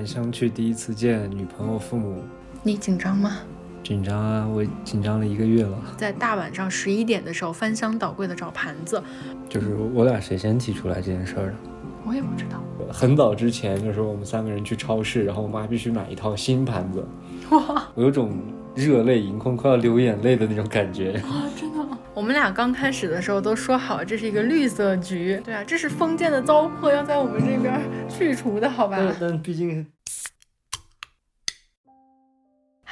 [0.00, 2.22] 难相去第一次见女朋友父母，
[2.62, 3.36] 你紧张吗？
[3.82, 4.48] 紧张啊！
[4.48, 5.78] 我紧张了一个月了。
[5.98, 9.02] 在大晚上十一点的时候翻箱倒柜的找盘子，
[9.46, 11.54] 就是我俩谁先提出来这件事儿的？
[12.06, 12.62] 我也不知道。
[12.90, 17.06] 很早之前，就是我们三个人去超市，然后我妈必须买一套新盘子。
[17.50, 17.86] 哇！
[17.94, 18.32] 我有种
[18.74, 21.44] 热泪盈眶、快要流眼泪的那种感觉 啊！
[21.54, 21.98] 真的吗？
[22.14, 25.40] 我们俩刚开始的时候都说好，这是一个绿色局。
[25.44, 28.96] 对啊，这是封建的糟粕，要在我们这边去除的，好吧？
[28.98, 29.86] 但但毕竟。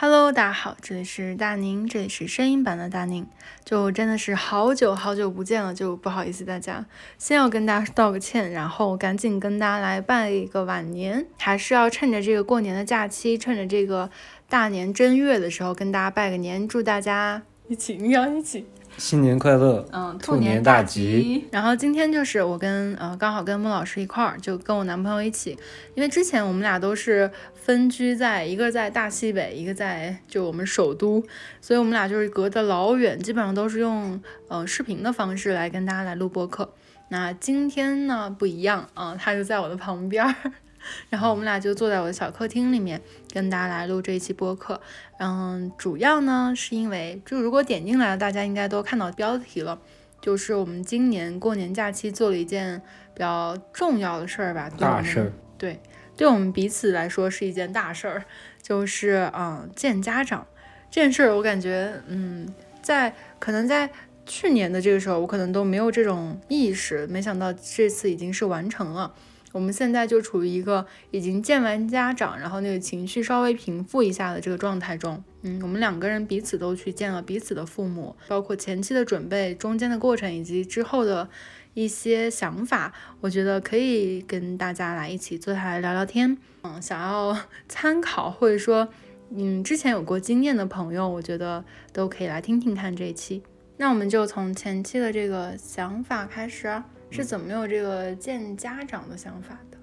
[0.01, 3.27] Hello，大家好，这里是大宁，这里是声音版的大宁，
[3.65, 6.87] 就真的是好久好久不见了，就不好意思大家，
[7.19, 14.09] 先要跟大家道个歉，然后赶紧跟大家来拜一个晚年，还是要趁着这个过年的假期，趁着这个
[14.49, 18.69] 大年正月的时候跟大家拜个年，祝大家一起，你要一起。
[18.99, 21.47] 新年快乐，嗯，兔年大吉。
[21.53, 25.57] 然后今天就是我跟呃刚好跟孟老师一块儿，就跟我男朋友一起，
[25.95, 31.23] 因为之前我们俩都是分居在一个在大西北，一个在就我们首都，
[31.61, 36.69] 所以我们俩就是隔得老远，基本上都是用呃视频的方式来跟大家来录播客。
[37.11, 40.35] 那今天呢不一样啊，他就在我的旁边。
[41.11, 43.01] 然后我们俩就坐在我的小客厅里面，
[43.33, 44.81] 跟大家来录这一期播客。
[45.19, 49.79] 嗯，主要呢是因为，就如果点进来了，大家应该都看到标题了，
[50.21, 52.81] 就是我们今年过年假期做了一件
[53.15, 55.33] 比较重要的事儿吧，大事儿。
[55.57, 55.81] 对，
[56.17, 58.25] 对我们彼此来说是一件大事儿，
[58.63, 60.47] 就是嗯见家长
[60.91, 63.91] 这件事儿，我感觉嗯在可能在
[64.25, 69.13] 去年的这个时候，我可能都没有这种意识，没想到这次已经是完成了。
[69.53, 75.23] 我们现在就处于一个已经见完家长，然后那个情绪稍微平复一下的这个状态中。
[75.43, 81.29] 嗯，我们两个人彼此都去见了彼此的父母，包括前期的准备、中间的过程以及之后的
[81.75, 86.37] 一些想法，我觉得可以跟大家来一起坐下来聊聊天。
[86.65, 87.37] 嗯，想要
[87.69, 88.89] 参考或者说
[89.31, 93.43] 嗯之前有过经验的朋友，我觉得都可以来听听看这一期。
[93.77, 96.83] 那我们就从前期的这个想法开始。
[97.11, 99.79] 是怎么有这个见家长的想法的？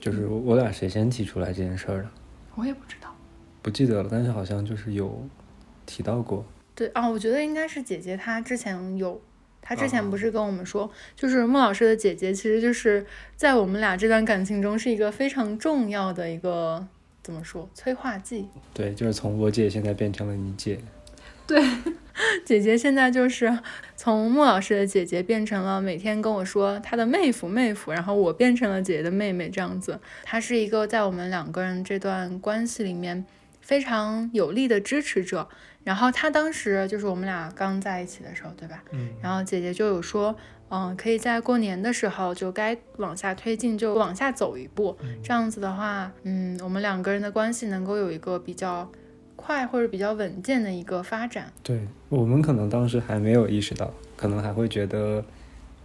[0.00, 2.10] 就是我俩谁先提出来这件事儿的？
[2.54, 3.14] 我也不知道，
[3.62, 4.08] 不记得了。
[4.10, 5.26] 但是好像就是有
[5.86, 6.44] 提到过。
[6.74, 9.20] 对啊，我觉得应该是姐姐，她之前有，
[9.60, 13.04] 她之前不是跟我们说，就是孟老师的姐姐，其实就是
[13.34, 16.86] 在我们俩这段感情中是一个非常重要的一个
[17.22, 18.48] 怎么说催化剂？
[18.72, 20.78] 对，就是从我姐现在变成了你姐。
[21.46, 21.60] 对，
[22.44, 23.58] 姐姐现在就是
[23.96, 30.00] 从莫老师的姐姐变成了每天跟我说她的妹夫妹夫，然后我变成了姐姐的妹妹这样子。
[30.22, 33.24] 她是一个在我们两个人这段关系里面
[33.60, 35.48] 非常有力的支持者。
[35.84, 38.82] 然后她当时就是我们俩刚在一起的时候，对吧？
[38.90, 39.10] 嗯。
[39.22, 40.34] 然后姐姐就有说，
[40.70, 48.90] 嗯，可以在过年的时候就该往下推进就往下走一步，这样子的话，嗯，我们两个人的关系能够有一个比较。
[49.38, 55.24] 快或者比较稳健的一个发展，对我们可能当时还没有意识到，可能还会觉得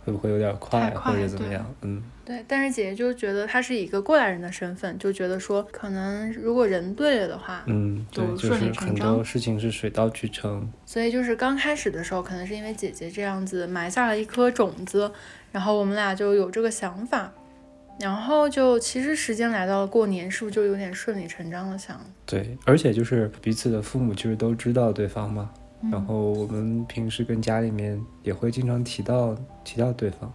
[0.03, 2.43] 会不会有点快或者怎么样，嗯，对。
[2.47, 9.07] 但是姐姐就觉得她是以一个过来人的身份，就觉得说可能如果人对了的话，嗯，就顺理成章。
[9.07, 10.67] 很多事情是水到渠成。
[10.85, 15.09] 所以就是刚开始的时候，可能是因为姐姐这样子埋下了一颗种子，
[15.51, 17.31] 然后我们俩就有这个想法。
[17.99, 21.99] 然后就其实时间来到了过年，是不是就有点顺理成章的想？
[22.25, 25.49] 对，而且就是彼此的父母其实都知道对方嘛。
[25.91, 30.31] 然后我们平时跟家里面也会经常提到提到对方。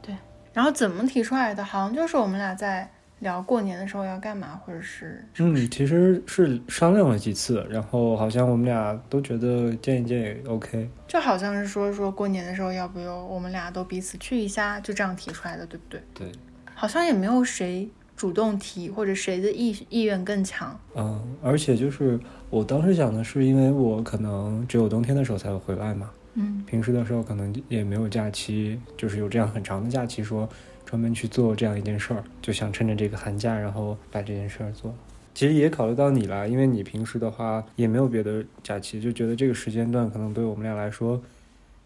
[0.00, 0.14] 对，
[0.52, 1.64] 然后怎么提出来的？
[1.64, 5.24] 好像就是我们俩在聊过年的时候要干嘛，或者是……
[5.38, 10.88] 嗯，其实是商量了几次，然后好像我们俩都觉得见一见也 OK。
[11.08, 16.00] 就好像是说说过年的时候要不要我们俩都彼此去一下，就这样提出来的，对不对？
[16.14, 16.32] 对。
[16.82, 20.76] 好像也没有谁主动提，或者谁的意意愿更强。
[20.96, 22.18] 嗯，而且就是
[22.50, 26.10] 我当时想的是，因为我可能只有冬天的时候才会回来嘛。
[26.34, 30.48] 嗯，平时的时候可能也没有假期，就是有这样很长的假期，说
[30.84, 34.92] 专门去做这样一件事儿，就想趁着这个寒假，然后把这件事儿做。
[35.34, 41.22] 其实也考虑到你了，因为你平时的话也没有别的假期，就觉得这个时间段可能对我们俩来说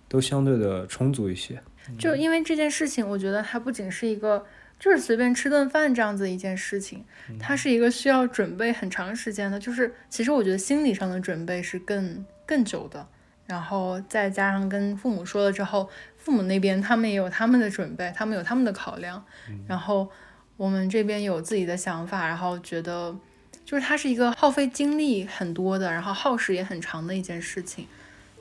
[0.09, 1.61] 都相对的充足一些。
[1.99, 4.43] 就因为这件事情，我觉得它不仅是一个。
[4.79, 7.05] 就是随便吃顿饭这样子一件事情，
[7.41, 9.59] 它是一个需要准备很长时间的。
[9.59, 13.07] 就是其实我觉得心理上的准备是更更久的，
[13.47, 19.25] 然后再加上跟父母说了之后，父母那边他们也有他们的准备，他们有他们的考量，
[19.67, 20.11] 然后
[20.57, 23.17] 我们这边有自己的想法，然后觉得
[23.65, 27.87] 就是它是一个耗费精力很多的，然后耗时也很长的一件事情。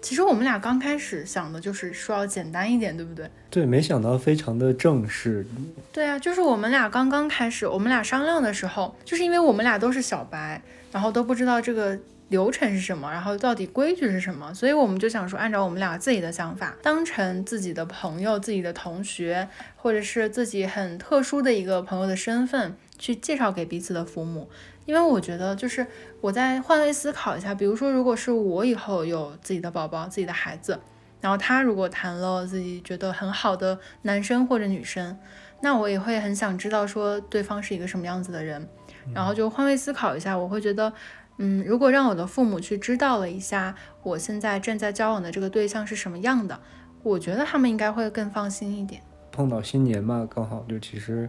[0.06, 3.28] 其实我们俩刚开始想的就是说要简单一点，对不对？
[3.50, 5.44] 对，没想到非常的正式。
[5.92, 10.62] 对啊，就是我们俩刚刚开始，我们俩商量的时候，就是因为我们俩都是小白，
[10.92, 11.98] 然后都不知道这个
[12.28, 24.48] 流程是什么，然后到底规矩是什么，所以我们就想说，按照我们俩自己的想法，当成自己的朋友、自己的同学，或者是自己很特殊的一个朋友的身份，去介绍给彼此的父母。
[24.86, 25.86] 因为我觉得，就是
[26.22, 30.80] 我在换位思考一下，比如说，如果是我以后有自己的宝宝、自己的孩子，
[31.20, 35.18] 然后他如果谈了自己觉得很好的男生或者女生，
[35.62, 38.68] 那我也会很想知道说对方是一个什么样子的人，
[39.14, 40.94] 然后就换位思考一下，我会觉得，
[41.38, 43.74] 嗯，如果让我的父母去知道了一下
[44.04, 46.60] 我现在正在交往的这个对象是什么样的，
[47.02, 49.02] 我觉得他们应该会更放心一点。
[49.32, 51.28] 碰到新年嘛，刚好就其实。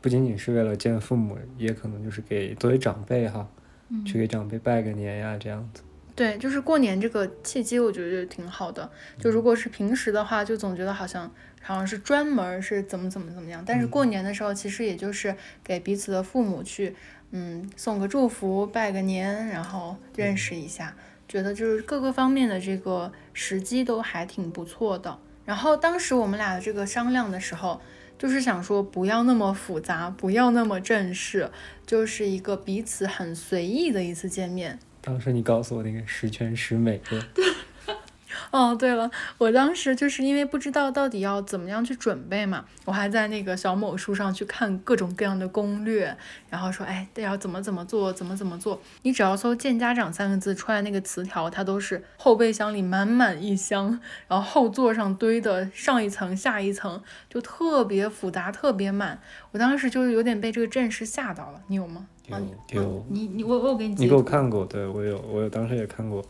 [0.00, 3.46] 不仅仅是为了见父母，也可能就是给作为长辈哈，
[4.06, 5.82] 去给长辈拜个年呀，这样子。
[6.16, 8.90] 对，就是过年这个契机，我觉得挺好的。
[9.18, 11.30] 就如果是平时的话，就总觉得好像
[11.62, 13.62] 好像是专门是怎么怎么怎么样。
[13.66, 16.94] 但是过年的时候，其实也就是给彼此的父母去，
[17.30, 20.94] 嗯，送个祝福，拜个年，然后认识一下，
[21.28, 25.18] 觉得就是各个方面的这个时机都还挺不错的。
[25.46, 27.80] 然后当时我们俩的这个商量的时候。
[28.20, 31.50] 就是想说，不要那么复杂，不要那么正式，
[31.86, 34.78] 就是一个彼此很随意的一次见面。
[35.00, 37.18] 当时你告诉我那个十全十美的。
[38.50, 46.16] 哦，对了，我当时就是因为不知道到底要怎么样去准备嘛，我还在那个小某书上去看各种各样的攻略，
[46.48, 48.80] 然后说，哎，要怎么怎么做，怎么怎么做。
[49.02, 53.98] 你只要搜“见家长”三个字出来，那个词条它都是后备箱里满满一箱，
[54.28, 59.20] 然后后座上堆的上一层下一层，就特别复杂，特别满。
[59.52, 62.06] 我当时就是有点被这个阵势吓到了，你有吗？
[62.28, 62.36] 有
[62.80, 63.06] 有。
[63.08, 63.94] 你你我我有给你。
[63.94, 66.24] 你给我看过，对我有，我有当时也看过。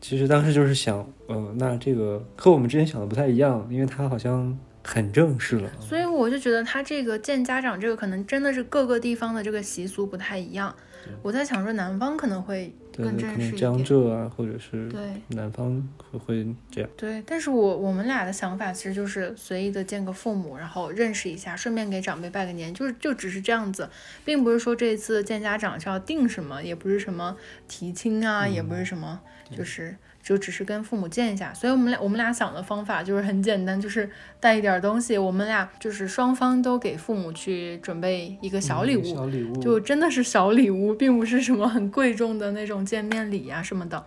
[0.00, 5.70] 其实当时就是想，嗯，那这个和我们之前想的不太一样，因为他好像很正式了。
[5.80, 10.74] 所以我就觉得他这个见家长这个可能真的是各个地方的这个习俗不太一样。
[11.22, 16.90] 我在想说南方可能会更正式一点，江浙啊，或者是对南方会会这样。
[16.96, 23.88] 对，但是我我们俩的想法其实就是随意的见个父母，然后认识一下，顺便给长辈拜个年，就是就只是这样子，
[24.24, 27.36] 并不是说这一次见家长是要定什么，也不是什么
[27.68, 29.20] 提亲啊，也不是什么。
[29.54, 34.10] 就是就只是跟父母见一下，所以我们俩我们俩想的方法就是很简单，就是
[34.40, 39.56] 带一点东西，我们俩就是双方都给父母去准备一个小礼物，小礼物。
[39.60, 44.04] 就真的是小礼物，并不是什么很贵重的那种见面礼呀什么的。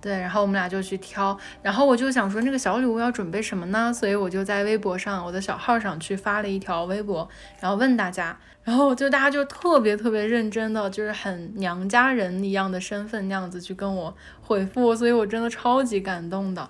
[0.00, 3.92] 对，然后我们俩就去挑，然后我就想说那个小礼物要准备什么呢？
[3.92, 7.28] 所以我就在微博上我的小号上去发了一条微博，
[7.60, 8.38] 然后问大家。
[8.62, 16.68] 然后就大家就特别特别认真的，就是很娘家人一样的身份那样子去跟我回复，所以我真的超级感动的。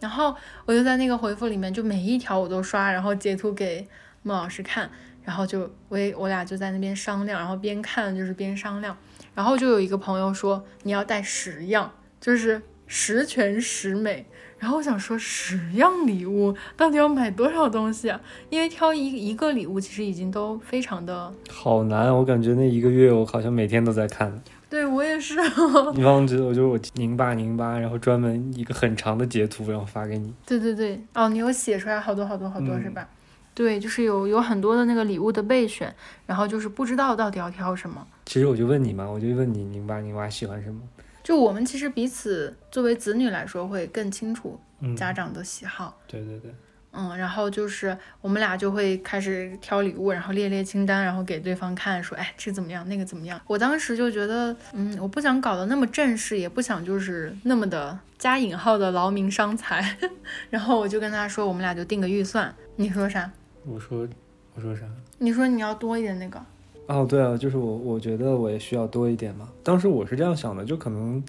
[0.00, 0.34] 然后
[0.64, 3.86] 我就在那个回复里面，就每一条我都刷，然后截图给
[4.22, 4.90] 孟老师看，
[5.24, 8.96] 然后就我也我俩就在那边商量，然后边看就是边商量，
[9.34, 11.92] 然后就有一个朋友说你要带十样，
[12.26, 14.26] 就是十全十美。
[14.58, 18.20] 然后我想说，十样礼物到底要买多少东西啊？
[18.50, 22.12] 因为挑一一个礼物，其实已经都非常的好难。
[22.12, 24.42] 我感觉那一个月，我好像每天都在看。
[24.68, 25.36] 对我也是。
[25.94, 26.46] 你忘记了？
[26.46, 30.34] 我就我拧巴拧巴，然后专门一个很长的截图，然后发给你。
[30.44, 33.06] 对对对，哦，你有写出来好多好多好多是吧？
[33.54, 35.94] 对，就是有有很多的那个礼物的备选，
[36.26, 38.04] 然后就是不知道到底要挑什么。
[38.24, 40.80] 其实我就问你嘛，我就问你拧巴拧巴喜欢什么。
[41.26, 44.60] 就我们其实彼此作为子女来说，会更清楚
[44.96, 46.00] 家长的喜好。
[46.06, 46.54] 对对对，
[46.92, 53.40] 嗯，然后就是我们俩就会开始挑礼物，然后列列清单，然后给对方看，说，哎，这怎么样，那个怎么样？
[53.48, 59.98] 我当时就觉得，嗯，我不想搞得那么正式，也不想就是那么的加引号的劳民伤财。
[60.48, 62.54] 然后我就跟他说，我们俩就定个预算。
[62.76, 63.28] 你说啥？
[63.64, 64.06] 我说，
[64.54, 64.84] 我说啥？
[65.18, 66.40] 你说你要多一点那个。
[66.86, 69.48] 哦，对啊，就是我，我觉得我也需要多一点嘛。
[69.62, 71.22] 当时我是这样想的，就可能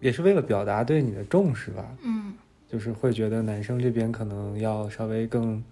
[0.00, 1.84] 也是为了表达对你的重视吧。
[2.02, 2.32] 嗯，
[2.68, 5.62] 就是会觉得男生这边可能要稍微更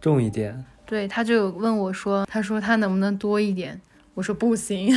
[0.00, 0.62] 重一点。
[0.84, 3.80] 对，他就有问我说，他说他能不能多一点？
[4.14, 4.94] 我说不行。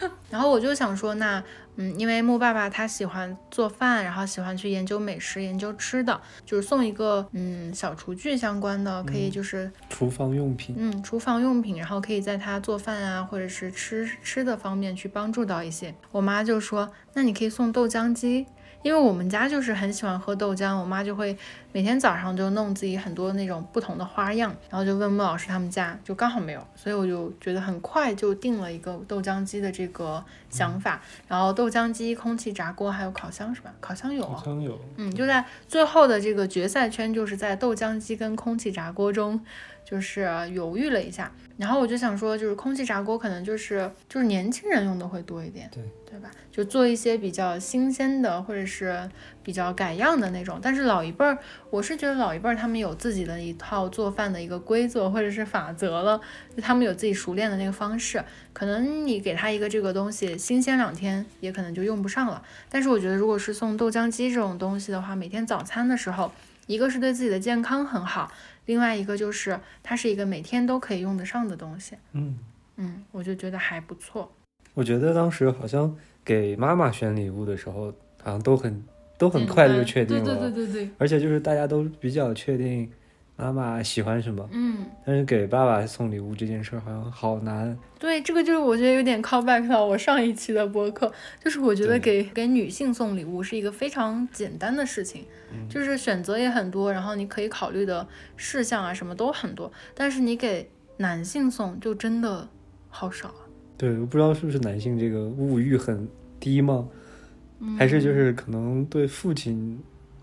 [0.30, 1.42] 然后我就想说，那。
[1.76, 15.94] 嗯，因为木爸爸他喜欢做饭，然后喜欢去研究美食、研究吃的，就是送一个嗯小厨具相关的，可以就是厨房用品，嗯，厨房用品，然后可以在他做饭啊，或者是吃吃的方面去帮助到一些。
[16.10, 18.46] 我妈就说，那你可以送豆浆机，
[18.82, 21.36] 因为我们家就是很喜欢喝豆浆，我妈就会
[21.72, 31.00] 每天早上就弄自己很多那种不同的花样，然后就问莫老师他们家，就刚好没有，所以我就觉得很快就定了一个豆浆机的这个想法。
[31.28, 33.72] 然后豆浆机、空气炸锅还有烤箱是吧？
[33.80, 39.40] 烤箱有，烤箱有，嗯，就在最后的这个决赛圈，就是在豆浆机跟空气炸锅中，
[39.84, 41.32] 就是犹豫了一下。
[41.56, 46.30] 然后我就想说，就是空气炸锅可能就是就是年轻人用的会多一点，对对吧？
[46.50, 49.06] 就做一些比较新鲜的或者是
[49.44, 50.58] 比较改样的那种。
[50.62, 51.36] 但是老一辈儿，
[51.68, 56.18] 我是觉得老一辈儿他们有自己的一套做饭的一个规则或者是法则了，
[56.56, 58.24] 就他们有自己熟练的那个方式。
[58.54, 62.42] 可能你给他一个这个东西新鲜两天，也可能就用不上了。
[62.70, 66.32] 但是我觉得，如果是送豆浆机这种东西的话，每天早餐的时候，
[66.66, 68.32] 一个是对自己的健康很好。
[68.66, 72.38] 另外一个就是它是一个每天都可以用得上的东西，嗯
[72.76, 74.30] 嗯，我就觉得还不错。
[74.74, 78.82] 我觉得当时好像给妈妈选礼物的时候，好像都很
[79.18, 82.90] 都很快的就确定了，对对对对对，而且就是大家都比较确定
[83.40, 91.10] 妈妈喜欢什么，嗯，但是给爸爸送礼物这件事儿好像好难，对，这个就是我觉得有点 call back 到我上一期的播客，
[91.42, 95.24] 就是我觉得给给女性送礼物是一个非常简单的事情，
[95.70, 98.06] 就是选择也很多，然后你可以考虑的
[98.36, 102.46] 事项啊什么都很多，但是你给男性送就真的
[102.90, 103.48] 好少啊。
[103.78, 106.06] 对，我不知道是不是男性这个物欲很
[106.38, 106.86] 低吗？
[107.60, 107.76] 嗯。
[107.78, 109.80] 还是就是可能对父亲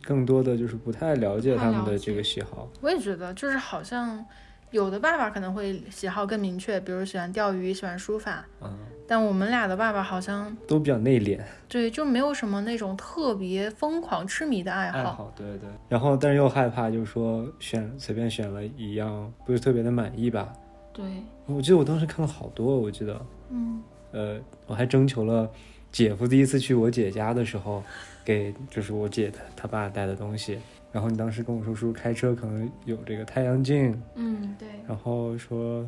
[0.08, 4.26] 更多的就是不太了解他们的这个喜好，我也觉得，就是好像
[4.72, 14.98] 有的爸爸可能会喜好更明确，比如喜欢钓鱼，喜欢书法，嗯，但我们俩的爸爸好像都比较内敛，对就没有什么那种特别疯狂痴迷的爱好。
[14.98, 15.70] 爱好，对对。
[15.90, 20.54] 然后但是又害怕，就是说选随便选了一样不是特别的满意吧？
[20.94, 21.04] 对，
[21.46, 23.84] 我记得我当时看了好多，我记得，嗯，
[24.14, 25.50] 呃，我还征求了
[25.91, 27.84] 姐夫第一次去我姐家的时候，
[28.24, 30.58] 给就是我姐他他爸带的东西。
[30.91, 34.67] 然后你当时跟我说，是不是开车可能有这个太阳镜，嗯，对。
[34.88, 35.88] 然后说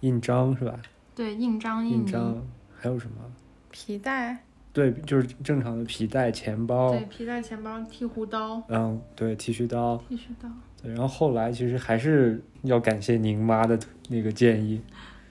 [0.00, 0.80] 印章是吧？
[1.14, 2.42] 对，印章、印章
[2.78, 3.16] 还有什么？
[3.70, 4.38] 皮带，
[4.72, 6.92] 对，就是正常的皮带、钱包。
[6.92, 10.48] 对，，皮带、钱包、剃胡刀、嗯对剃须刀，剃须刀，
[10.82, 14.80] 对，然后后来其实还是要感谢您妈的那个建议，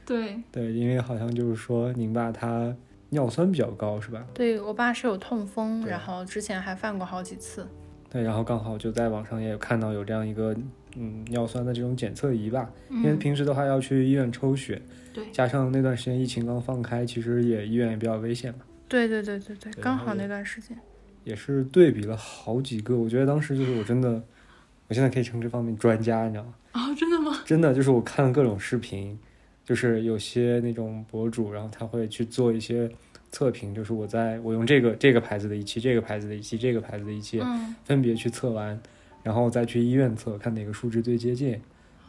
[0.06, 2.76] 对，对，因为好像就是说您爸他
[3.12, 4.26] 尿酸比较高是吧？
[4.34, 7.68] 对我爸是有痛风，然后之前还犯过好几次。
[8.10, 10.54] 对，然后刚好就在网上也有看到有这样一个
[10.96, 14.82] 嗯尿酸的这种检测仪吧，因为嗯，平时的话要去医院抽血，
[15.14, 20.78] 对，加上那段时间疫情刚放开，其实也医院也比较危险嘛，对对对对对，刚好那段时间。
[21.24, 24.22] 也是对比了好几个，我觉得当时就是我真的，
[24.88, 26.54] 我现在可以称这方面专家，你知道吗？
[26.74, 27.42] 哦，真的吗？
[27.46, 29.18] 真的就是我看了各种视频，
[29.64, 32.90] 就是有些那种博主，然后他会去做一些
[33.32, 38.80] 测评，就是我在我用这个这个牌子的仪器、这个牌子的仪器、这个牌子的仪器嗯，分别去测完，
[39.24, 41.56] 然后再去医院测，看哪个数值最接近。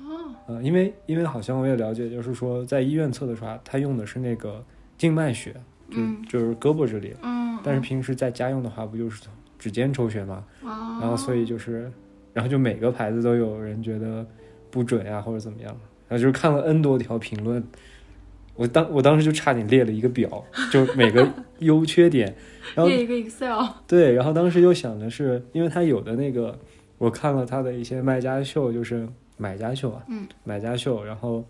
[0.01, 4.65] 哦，呃，因为因为好像我也了解，就是说在医院测的时候啊，他用的是那个
[4.99, 5.53] 静脉血，
[5.91, 9.23] 就、嗯就是胳膊这里，嗯，但是平时在家用的话，不就是
[9.59, 10.45] 指尖抽血嘛？
[10.63, 11.93] 哦，然后所以就是，
[12.33, 14.27] 然后就每个牌子都有人觉得
[14.71, 15.79] 不准呀、或者怎么样，然
[16.12, 17.62] 后就是看了 N 多条评论，
[18.54, 21.26] 我当我当时就差点列了一个表，就每个
[21.61, 22.35] 优缺点，
[22.75, 23.66] 然后列一个 Excel。
[23.87, 26.59] 对，然后当时又想的是，因为他有的那个，
[26.99, 31.45] 我看了他的一些卖家秀，就是买家秀啊，嗯，买家秀，然后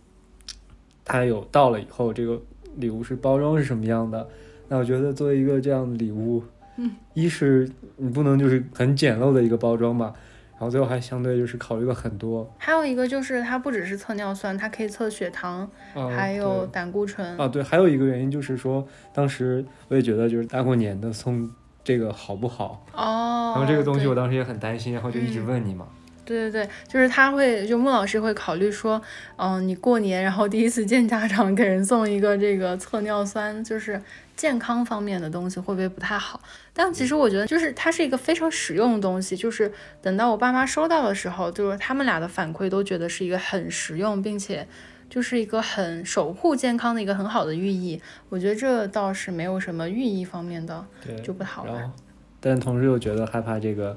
[1.05, 2.41] 他有到了以后，这个
[2.77, 4.29] 礼物是包装是什么样的，
[4.69, 6.43] 那我觉得作为一个这样的礼物，
[6.77, 10.15] 嗯，一是你不能就是很简陋的一个包装吧，然
[10.63, 17.37] 后最后还相对就是考虑了很多，还有一个就是它不只是测尿酸，它可以测血糖，啊，还有胆固醇。
[17.39, 21.51] 啊，对，还有一个原因就是说，当时我也觉得就是大过年的送
[21.83, 25.87] 这个好不好，哦，然后这个东西我当时也很担心，然后就一直嗯问你嘛。
[26.25, 29.03] 对对对，就是他会，就穆老师会考虑说，
[29.37, 34.01] 嗯、你过年然后第一次见家长，给人送一个这个测尿酸，就是
[34.43, 36.41] 健康方面的东西会不会不太好？
[36.73, 39.71] 但其实我觉得，就是它是一个非常实用的东西，就是
[40.01, 44.67] 等到我爸妈收到的时候，就是他们俩的反馈都觉得是一个很实用，并且
[45.09, 48.03] 就是一个很守护健康的一个很好的寓意。
[48.29, 51.93] 我觉得这倒是没有什么寓意方面的对，就不好了。
[52.41, 53.97] 但同时又觉得害怕这个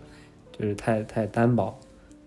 [0.56, 1.76] 就是太太单薄，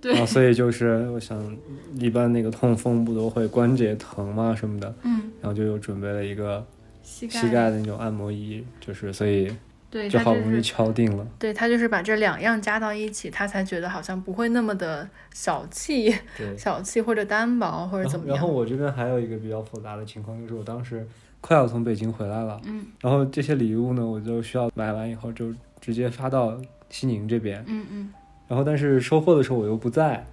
[0.00, 1.56] 对所以就是我想，
[1.94, 6.66] 一般那个痛风不都会关节疼嘛什么的，嗯，然后就又准备了一个
[7.08, 9.50] 膝盖，膝盖的那种按摩仪，就是所以
[9.90, 11.26] 对，就好不容易敲定了。
[11.38, 16.14] 对他就是把这两样加到一起，他才觉得好像不会那么的小气、
[16.58, 18.36] 小气或者单薄或者怎么样。
[18.36, 21.06] 后然后我这边还有一个比较复杂的情况，就是我当时
[21.40, 26.60] 快要从北京回来了，嗯，然后这些礼物呢，我就需要买完以后就直接发到
[26.90, 28.12] 西宁这边，嗯嗯
[28.46, 30.26] 然后但是收货的时候我又不在，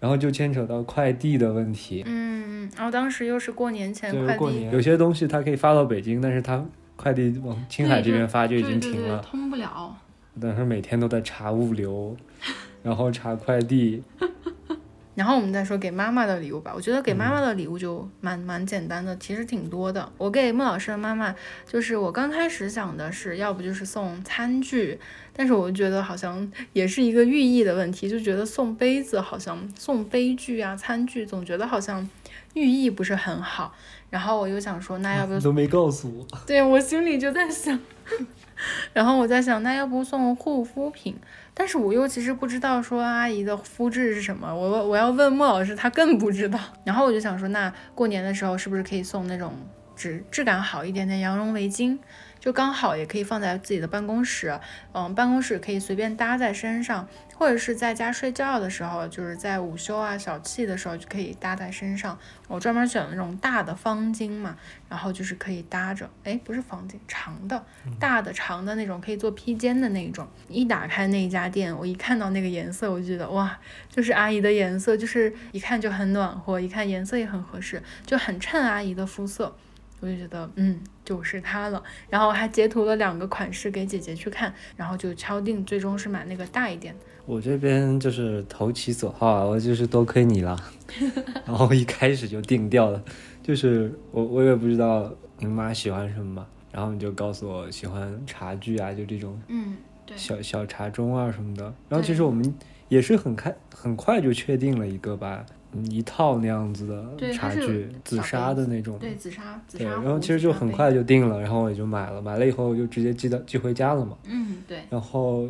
[0.00, 2.02] 然后就牵扯到快递的问题。
[2.06, 6.64] 嗯嗯，然后当时又是过年前快递，过年，有些东西它可以发到北京，但是它
[6.96, 9.18] 快递往青海这边发就已经对对对停了。
[9.20, 9.96] 通不了。
[10.40, 12.14] 但是每天都在查物流，
[12.82, 14.02] 然后查快递。
[15.16, 20.06] 然后我们再说给妈妈的礼物吧，我觉得给妈嗯妈的礼物就蛮蛮简单的，其实挺多的。
[20.18, 21.34] 我给孟老师的妈妈，
[21.66, 25.00] 就是我刚开始想的是，要不就是送餐具，
[25.38, 32.08] 但是我觉得好像也是一个寓意的问题，就觉得送杯子好像送杯具啊、餐具，总觉得好像
[32.54, 33.74] 寓意不是很好。
[34.08, 36.26] 然后我又想说，那要不 你都没告诉我。
[36.46, 37.78] 对我心里就在想，
[38.94, 41.14] 然后我在想，那要不送护肤品？
[41.52, 46.58] 但是我又其实不知道说阿姨的肤质是什么，我我要问莫老师，他更不知道。
[46.84, 49.54] 然后我就想说，那过年的时候是不是可以送那种
[49.94, 51.98] 质质感好一点的羊绒围巾？
[52.46, 54.60] 就刚好也可以放在自己的办公室，
[54.92, 62.16] 嗯，办公室可以随便搭在身上，或者是在家睡觉的时候，就是在午休啊、小憩的时候就可以搭在身上。
[62.46, 64.56] 我专门选了那种大的方巾嘛，
[64.88, 67.64] 然后就是可以搭着，哎，不是方巾，长的，
[67.98, 70.28] 大的长的那种，可以做披肩的那种。
[70.48, 73.58] 一打开那一家店，我一看到那个颜色，我就觉得哇，
[73.90, 79.56] 就是阿姨的颜色，就是一看就很暖和，一看颜色也很合适，就很衬阿姨的肤色。
[80.00, 81.82] 我就觉得，嗯，就是它了。
[82.08, 87.00] 然后还截图了两个款式给姐姐去看，然后就敲定，最终是买那个大一点的。
[87.24, 90.56] 我这边就是投其所好啊，我就是多亏你了，
[91.44, 93.02] 然后一开始就定掉了，
[93.42, 99.76] 就是我我也不知道你妈喜欢什么嘛，然后你就告诉我喜欢茶具啊，就这种嗯，
[100.06, 101.64] 对，小小茶盅啊什么的。
[101.88, 102.54] 然后其实我们
[102.88, 105.55] 也是很开很快就确定了一个吧，嗯
[105.90, 108.98] 一套那样子的茶具，紫砂的那种。
[108.98, 110.02] 对，紫砂，紫对，砂壶。
[110.04, 110.66] 然后其实就很。
[110.76, 114.18] 快就定了，然后我也就买了，买了以后就直接寄到寄回家了嘛。
[114.26, 115.48] 嗯，对，然后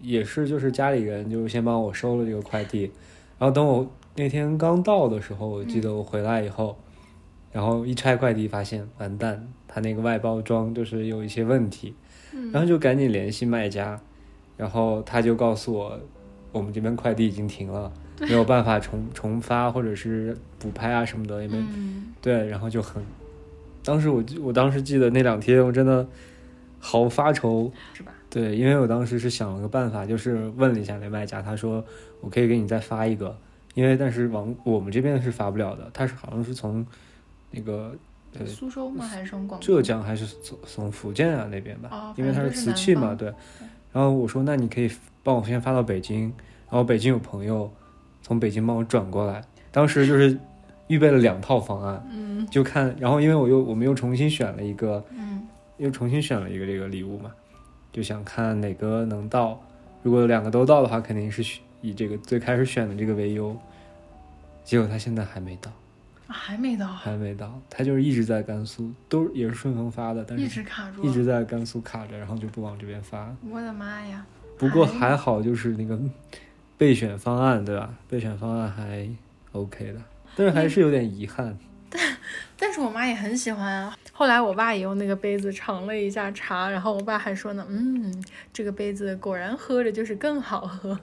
[0.00, 2.82] 也是就是家里人就先帮我收了这个快递，
[3.40, 6.78] 然后等我那天刚到的时候，我记得我回来以后，
[7.50, 11.92] 然后一拆快递发现完蛋，他那个外包装就是有一些问题，
[12.52, 14.00] 然后就赶紧联系卖家，
[14.56, 15.98] 然后他就告诉我，
[16.52, 23.02] 我们这边快递已经停了，没有办法重重发或者是补拍啊什么的，也没、嗯，对，然后就很，
[23.84, 26.06] 当时我记我当时记得那两天我真的
[26.78, 27.70] 好发愁。
[27.94, 28.12] 是吧？
[28.30, 31.84] 对，因为我当时是想了个办法，就是问了一下那卖家，他说
[32.22, 33.36] 我可以给你再发一个，
[33.74, 36.86] 因为但是往我们这边是发不了的，他是好像是从
[37.50, 37.94] 那个
[38.32, 39.04] 对苏州吗？
[39.04, 43.30] 还是从广浙江还是从从福建啊那边吧，哦因为它反正就是瓷器嘛，对。
[43.92, 44.90] 然后我说那你可以
[45.22, 46.22] 帮我先发到北京，
[46.70, 47.70] 然后北京有朋友
[48.32, 50.38] 从北京帮我转过来，当时就是
[50.86, 55.04] 预备了两套方案，嗯就看，然后因为我又我们又重新选了一个。
[55.16, 55.46] 嗯
[55.78, 57.32] 又重新选了一个这个礼物嘛，
[57.90, 59.60] 就想看哪个能到。
[60.04, 63.56] 如果两个都到的话，肯定是以这个最开始选的这个为优。
[64.62, 65.72] 结果他现在还没到，
[66.28, 73.34] 啊还没到，还没到，他就是一直在甘肃，都也是顺丰发的，但是一是直卡住，一直在甘肃卡着，然后就不往这边发。
[73.50, 74.24] 我的妈呀！
[74.56, 75.98] 不过还还好，就是那个
[76.78, 77.94] 备选方案，对吧？
[78.08, 79.08] 备选方案还
[79.52, 80.00] OK 的，
[80.36, 81.56] 但是还是有点遗憾。
[81.90, 82.00] 但
[82.56, 83.96] 但是我妈也很喜欢啊。
[84.12, 90.98] 后来我爸也用那个杯子尝了一下茶，然后我爸还说呢，嗯，这个杯子果然喝着就是更好喝。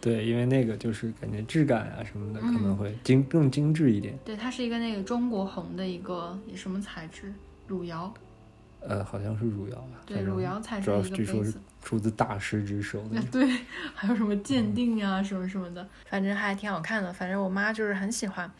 [0.00, 4.18] 对，因为那个就是感觉质感啊什么的可能嗯会精更精致一点。
[4.24, 7.30] 对，它是一个那个中国红的一个什么材质？
[7.66, 8.12] 汝窑，
[8.80, 10.00] 呃，好像是汝窑吧？
[10.06, 11.60] 对，汝窑材质主要据说是杯子。
[11.82, 13.22] 出自大师之手的呃。
[13.32, 13.60] 对，
[13.94, 17.12] 还有什么鉴定啊，什么什么的，反正还挺好看的。
[17.12, 18.50] 反正我妈就是很喜欢，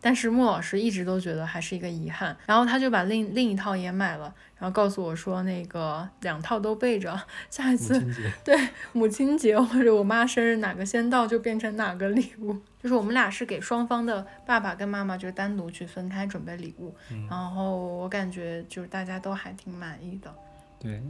[0.00, 7.18] 但是穆老师一直都觉得还是一个遗憾，然后他就把另另一套也买了，然后告诉我说那个两套都备着，
[7.50, 8.32] 下一次亲节，
[8.92, 12.56] 母亲节或者我妈生日哪个先到就变成哪个礼物。
[12.82, 20.32] 就是我们俩是给双方的爸爸跟妈妈就单独去分开准备礼物，嗯然后我感觉就是大家都还挺满意的。
[20.78, 21.02] 对，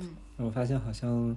[0.00, 1.36] 嗯我发现好像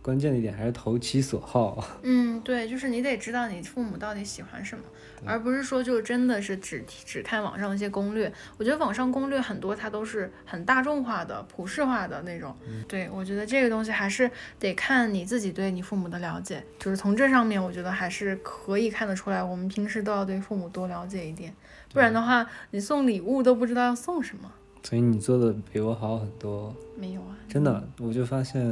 [0.00, 1.86] 关键的一点还是投其所好。
[2.02, 4.82] 嗯，对，就是你得知道你父母到底喜欢什么，
[5.24, 8.32] 而不是说就真的是只只看网上一些攻略。
[8.56, 12.56] 我觉得网上攻略很多，它都是很大众化的、普世化的那种。
[12.88, 14.28] 对我觉得这个东西还是
[14.58, 21.54] 得看你自己对你父母的了解，就是从这上面，我觉得还是可以看得出来，我们平时都要对父母多了解一点，
[21.92, 24.50] 不然的话，你送礼物都不知道要送什么。
[24.82, 28.62] 所以你做的比我好很多，没有啊，真的，我就发现，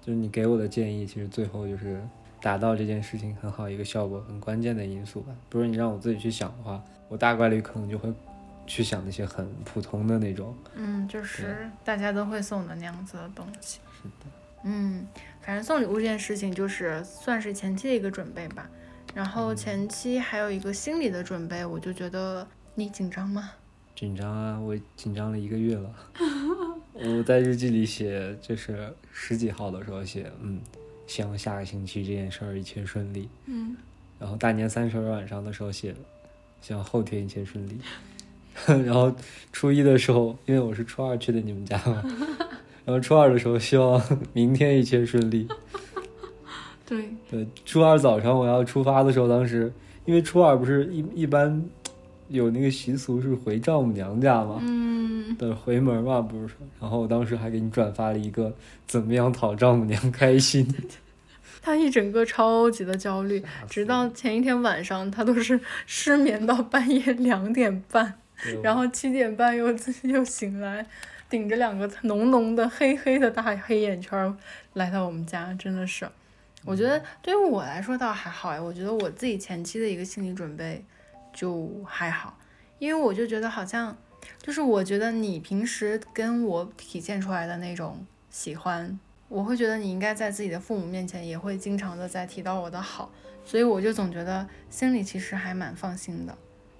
[0.00, 2.00] 就是你给我的建议，其实最后就是
[2.40, 5.32] 达到这件事情很好一个效果，很关键的因素吧。
[5.48, 8.12] 不是你让我自己去想的话，我大概率可能就会
[8.66, 10.54] 去想那些很普通的那种。
[10.74, 13.80] 嗯，就是大家都会送的那样子的东西。
[14.00, 14.26] 是的
[14.64, 15.06] 嗯，
[15.40, 18.70] 反正送礼物这件事情就是算是前期的一个准备吧。
[19.12, 23.50] 然后前期还有一个心理的准备，我就觉得你紧张吗？
[24.02, 25.94] 紧张啊，我紧张了一个月了。
[26.92, 30.58] 我在日记里写，就是十几号的时候写，嗯，
[31.06, 33.28] 希望下个星期这件事儿一切顺利。
[33.46, 33.76] 嗯，
[34.18, 35.94] 然后大年三十晚上的时候写，
[36.60, 37.78] 希望后天一切顺利。
[38.84, 39.14] 然后
[39.52, 42.02] 初一的时候，因为我是初二去的你们家嘛，
[42.84, 45.46] 然后初二的时候希望明天一切顺利。
[46.84, 49.72] 对对，初二早上我要出发的时候，当时
[50.06, 51.64] 因为初二不是一一般
[52.32, 58.54] 有那个习俗是回丈母娘家嘛，嗯，的回门嘛，不是说，然后我当时还给你转发了一个
[58.86, 60.66] 怎么样讨丈母娘开心，
[61.60, 68.14] 他一整个超级的焦虑，直到前一天晚上，他都是失眠到半夜两点半，
[68.62, 70.86] 然后七点半又自己又醒来，
[71.28, 74.36] 顶着两个浓浓的黑黑的大黑眼圈
[74.72, 76.08] 来到我们家，真的是。
[76.64, 80.84] 我觉得对于我来说倒还好呀，我觉得我自己前期的一个心理准备
[81.32, 82.38] 就还好，
[82.78, 83.96] 因为我就觉得好像
[84.40, 93.10] 就是我觉得你平时跟我体现出来的那种喜欢，我会觉得你应该在自己的父母面前也会经常的在提到我的好，
[93.44, 96.36] 所以我就总觉得心里其实还蛮放心的。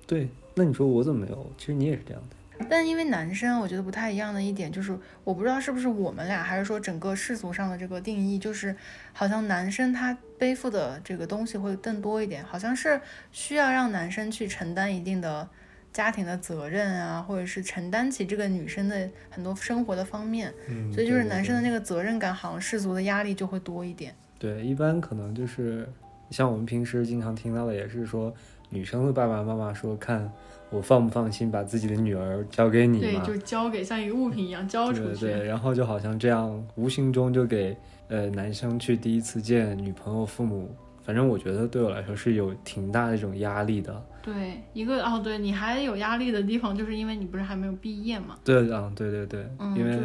[0.06, 1.52] 对，那你说我怎么没有？
[1.56, 2.36] 其实你也是这样的。
[2.68, 8.74] 但因为男生，我觉得不太一样的一点就是，我不知道是不是我们俩，还是说整个世俗上的这个定义，就是
[9.12, 15.48] 好像男生他背负的这个东西会更多一点，好像是需要让男生去承担一定的
[15.92, 24.14] 家庭的责任啊，或者是承担起这个女生的很多生活的方面，嗯，所以就是男生的那个责任感，好像世俗的压力就会多一点。
[24.38, 25.88] 对，一般可能就是
[26.30, 28.34] 像我们平时经常听到的，也是说
[28.70, 30.30] 女生的爸爸妈妈说看。
[30.72, 35.26] 我放不放心把自己的女儿交给你对，就交给像一个物品一样交出去。
[35.26, 37.76] 对对，然后就好像这样，无形中就给
[38.08, 44.02] 呃男生去第一次见女朋友父母，反正我觉得对我来说是有挺大的一种压力的。
[44.22, 48.38] 对，一个哦，对你还有压力的地方，就是因为你不是还没有毕业嘛？
[48.42, 49.98] 对啊，对对对，因为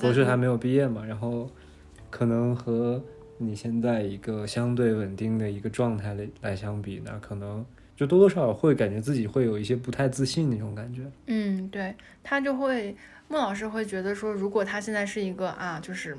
[0.00, 1.48] 博士还没有毕业嘛，然后
[2.10, 3.00] 可能和
[3.38, 7.64] 你现在一个相对稳定的一个状态来来相比呢，可能。
[7.96, 11.02] 就多多少少会感觉自己会有一些不太自信那种感觉。
[11.26, 12.96] 嗯，对他就会
[13.28, 16.16] 孟老师会觉得说，如果他现在是一个啊，就是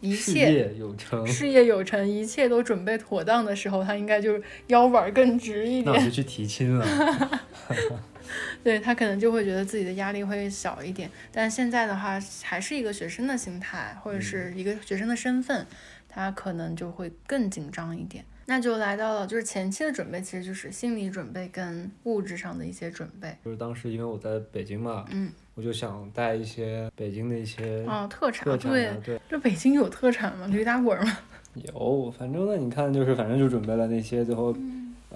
[0.00, 5.84] 一切事业有成，事业有成，一切都准备妥当的时候，他应该就腰板更直一点。
[5.86, 6.86] 那我就去提亲了。
[8.62, 15.64] 对他可能就会觉得自己的压力会小一点，但现在的话还是一个学生的心态或者是一个学生的身份，
[16.08, 18.24] 他可能就会更紧张一点。
[18.46, 23.36] 那就来到了，就是前期的准备，其实就是心理准备跟物质上的一些准备。
[23.44, 29.20] 就是当时因为我在北京嘛，嗯，我就想带一些北京的一些啊特产，对对。
[29.28, 30.46] 这北京有特产吗？
[30.46, 31.18] 驴打滚吗？
[31.54, 34.56] 有，反正呢，你看，就是反正就准备了那些，最后。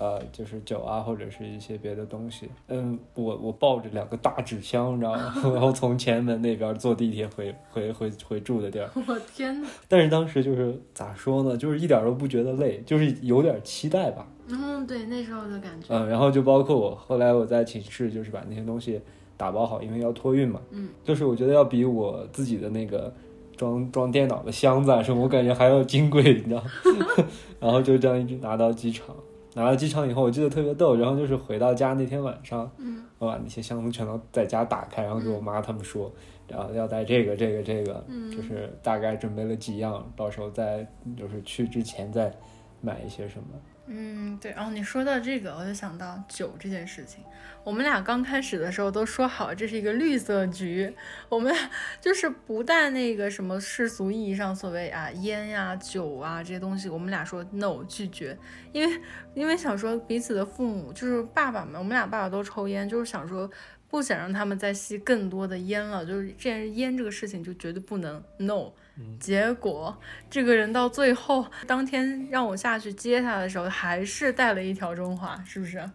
[0.00, 2.48] 呃，就是酒啊，或者是一些别的东西。
[2.68, 5.34] 嗯，我我抱着两个大纸箱，你知道吗？
[5.52, 8.90] 然后从前门那边坐地铁回回回回住的地儿。
[9.06, 9.68] 我天呐。
[9.86, 11.54] 但是当时就是咋说呢？
[11.54, 14.26] 就是一点都不觉得累，就是有点期待吧。
[14.48, 15.88] 嗯，对，那时候的感觉。
[15.94, 18.98] 嗯，然后就包括我后来我在寝室，就是把那些东西
[19.36, 20.62] 打包好，因为要托运嘛。
[20.70, 20.88] 嗯。
[21.04, 23.12] 就是我觉得要比我自己的那个
[23.54, 26.64] 装装电脑的箱子啊什么，我感觉还要金贵，你知道。
[27.60, 29.14] 然后就这样一直拿到机场。
[29.54, 30.96] 拿到机场以后，我记得特别逗。
[30.96, 32.70] 然后就是回到家那天晚上，
[33.18, 36.12] 我把那些箱子全都在家打开，然后给我妈他们说，
[36.48, 40.86] 然后要带这个、这个、这个，就是大概准备了几样，到时候再
[41.16, 42.32] 就是去之前再
[42.80, 43.48] 买一些什么。
[43.92, 44.52] 嗯，对。
[44.52, 47.24] 然后你说到这个，我就想到酒这件事情。
[47.64, 50.94] 我们俩刚开始的时候都说好这是一个绿色局，
[51.28, 51.52] 我们
[52.00, 58.38] 就是不带那个什么世俗意义上所谓啊烟呀酒啊这些东西，我们俩说 no 拒绝，
[58.72, 59.00] 因为
[59.34, 63.50] 因为想说彼此的父母就是爸爸们，我们俩爸爸都抽烟，就是想说
[63.88, 68.72] 不想让他们再吸更多的烟了，就是这烟这个事情就绝对不能 no。
[69.18, 69.96] 结果
[70.30, 75.88] 这个人到最后当天让我下去接他的时候，还是带了一条中华，是不是？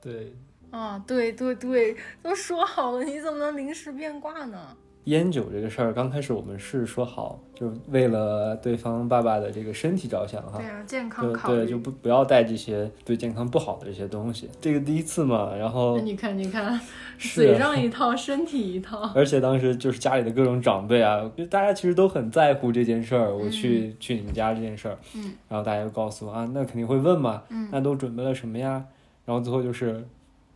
[0.00, 0.34] 对。
[0.70, 4.76] 啊，对对对，都说好了，你怎么能临时变卦呢？
[5.06, 10.58] 烟酒这个事儿，刚开始我们是说好，就为了对方爸爸的这个身体着想哈。
[10.58, 11.58] 对啊，健康考虑。
[11.58, 14.50] 对，就不不要带这些对健康不好的这些东西。
[14.60, 15.98] 这个第一次嘛，然后。
[16.00, 16.80] 你看，你看，
[17.18, 19.10] 嘴上一 套，身体一套。
[19.14, 23.32] 而且当时就是家里的各种长辈啊，就大家其实都很在乎这件事儿。
[23.32, 28.84] 我去去你们家这件事儿，嗯，然后大家就告诉我啊，那肯定会问嘛，嗯，那都准备了什么呀？
[29.24, 30.04] 然后最后就是。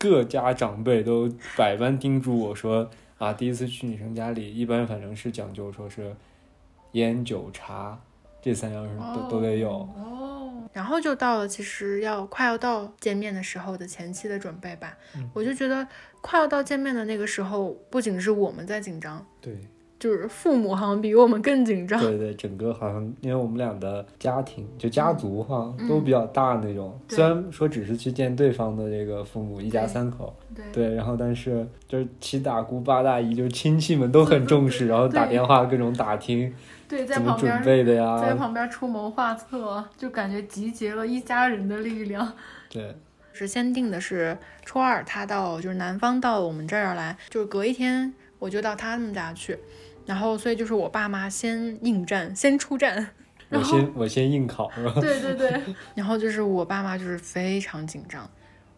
[0.03, 2.89] 各家长辈都百般叮嘱我说
[3.21, 6.17] ：“啊，第一次去女生家里，一般反正是讲究说是
[6.93, 8.01] 烟酒茶
[8.41, 9.71] 这三样都都得有。
[9.71, 14.97] 哦，然后就到了其实要快要到见面的时候的前期的准备吧。
[15.35, 15.87] 我就觉得
[16.23, 19.55] 快要到见面的那个时候，不仅是我们在紧张，对。
[20.01, 22.01] 就是父母好像比我们更紧张。
[22.01, 30.35] 对对，整个好像因为我们俩的家庭就家族哈都比较大那种，虽然说只是去见对方的这个父母，一家三口，
[30.73, 36.51] 对，然后但是就是七大姑八大姨，就是亲戚们都很重视，然后打电话各种打听，
[36.89, 42.33] 对，在旁边准备的呀，在旁边出谋划策，就感觉集结了一家人的力量。
[42.73, 42.97] 对，
[43.35, 49.59] 是先定的是初二，他到就是男方到我们这儿来，就是隔一天我就到他们家去。
[50.11, 53.11] 然后，所以就是我爸妈先应战，先出战，
[53.49, 54.95] 我先我先应考，是吧？
[55.01, 55.63] 对对对。
[55.95, 58.29] 然后就是我爸妈就是非常紧张，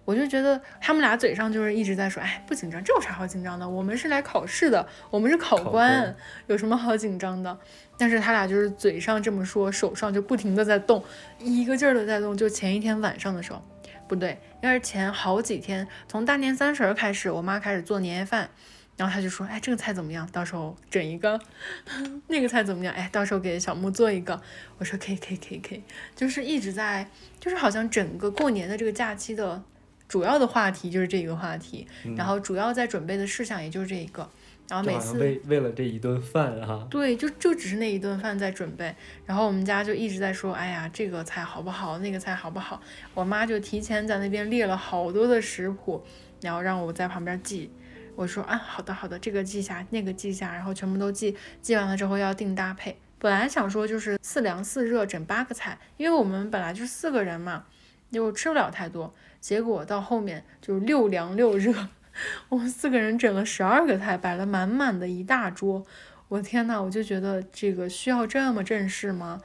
[0.05, 3.67] 我就觉得他们俩嘴上就是一直在说，哎，不紧张，这有啥好紧张的？
[3.67, 6.15] 我们是来考试的，我们是考官，
[6.49, 7.59] 有什么好紧张的？
[7.97, 11.03] 但是他俩就是嘴上这么说，手上就不停的在动，
[11.39, 12.37] 一个劲儿的在动。
[12.37, 13.65] 就前一天晚上的时候，
[14.07, 18.51] 不对，应该是前好几天，从大年三十开始，我妈开始做年夜饭。
[18.97, 20.29] 然后他就说：“哎，这个菜怎么样？
[20.31, 21.41] 到时候整一个。
[22.29, 22.95] 那个菜怎么样？
[22.95, 24.41] 哎，到时候给小木做一个。”
[24.79, 25.83] 我说：“可以，可以，可以，可以。”
[26.15, 27.09] 就是一直在，
[27.41, 29.63] 就是好像整个过年的这个假期的
[30.07, 34.29] 主要的话题就是这个话题，然后主要在准备的事项也就是这一个。
[34.69, 38.95] 然后每次为为了这一顿饭哈，对，就就只是那一顿饭在准备。
[39.27, 41.99] 然后我们家就一直在说：“哎呀，这个菜好不好？
[41.99, 42.81] 那个菜好不好？”
[43.13, 46.03] 我妈就提前在那边列了好多的食谱，
[46.41, 47.71] 然后让我在旁边记。
[48.15, 51.37] 我说啊，好的好的，这个记下，那个记下，然后全部都记。
[51.61, 52.99] 记完了之后要定搭配。
[53.19, 57.65] 本来想说就是四凉四热整八个菜，因为我们本来就四个人嘛，
[58.11, 59.15] 就吃不了太多。
[59.41, 61.73] 结果到后面就六凉六热，
[62.51, 65.85] 我们四个人整了十二个菜，摆了满满的一大桌。
[66.29, 69.41] 我天呐，我就觉得这个需要这么正式吗？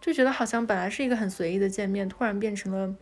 [0.00, 2.94] 就觉得好像本来是一个很随意的见面，突然变成了。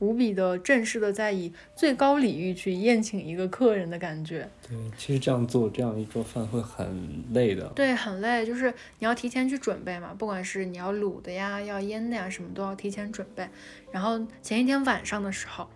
[0.00, 4.48] 无比的正式的，在以最高礼遇去宴请一个客人的感觉。
[4.68, 7.66] 对，其实这样做这样一桌饭会很累的。
[7.74, 13.48] 对，很累，就是你要提前去准备嘛，不管是你要卤的呀，要腌的呀，什么都要提前准备。
[13.90, 15.68] 然后前一天晚上的时候，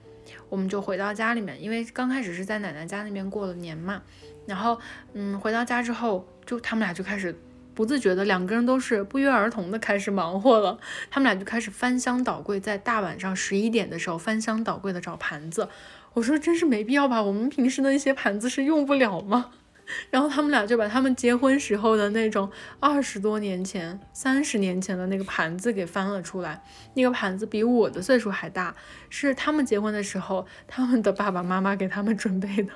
[0.49, 4.03] 我们就回到家里面，因为刚开始是在奶奶家那边过了年嘛。
[4.47, 4.79] 然后，
[5.13, 7.35] 嗯，回到家之后，就他们俩就开始。
[7.75, 10.79] 不自觉的，两个人都是不约而同的开始忙活了。
[11.11, 15.69] 他们俩就开始翻箱倒柜，在大晚上十一点的时候翻箱倒柜的找盘子。
[16.15, 19.51] 我说真是没必要吧，我们平时的一些盘子是用不了吗？
[20.11, 26.63] 然后他们俩就把他们结婚时候的那种二十多年前、三十年前的那个盘子给翻了出来。
[26.95, 28.75] 那个盘子比我的岁数还大，
[29.11, 32.73] 是他们结婚的时候他们的爸爸妈妈给他们准备的。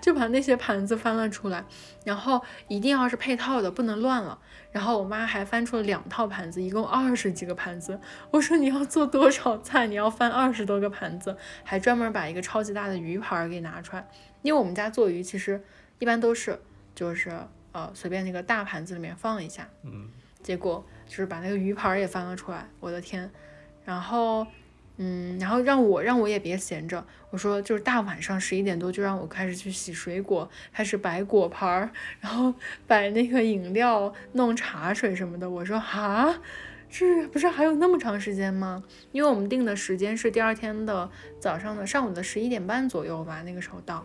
[0.00, 1.64] 就把那些盘子翻了出来，
[2.04, 4.38] 然后一定要是配套的，不能乱了。
[4.72, 8.00] 然后我妈还翻出了两套盘子，一共二十几个盘子。
[8.30, 14.08] 我说你要做多少菜，你要翻二十多个盘子，还专门把一个超级大的鱼盘给拿出来。
[14.42, 15.62] 因为我们家做鱼其实
[15.98, 16.60] 一般都是
[16.94, 17.30] 就是
[17.72, 20.08] 呃随便那个大盘子里面放一下，嗯，
[20.42, 23.30] 结果就是把那个鱼盘也翻了出来，我的天，
[23.84, 24.46] 然后。
[25.02, 32.52] 嗯，然后让我让我也别闲着，我说就是大晚上十一点多就让我开始去洗水果，开始摆果盘儿，然后
[32.86, 35.48] 摆那个饮料、弄茶水什么的。
[35.48, 36.38] 我说哈，
[36.90, 38.84] 这不是还有那么长时间吗？
[39.10, 44.04] 因为我们定的时间是第二天的早上的上午的十一点半左右吧，那个时候到，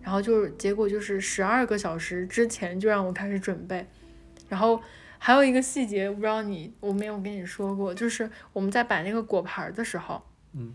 [0.00, 3.84] 然后就是结果就是十二个小时之前就让我开始准备，
[4.48, 4.80] 然后
[5.18, 10.22] 还有一个细节我，不知道你我没有跟你说过，就是我们在摆那个果盘的时候。
[10.56, 10.74] 嗯，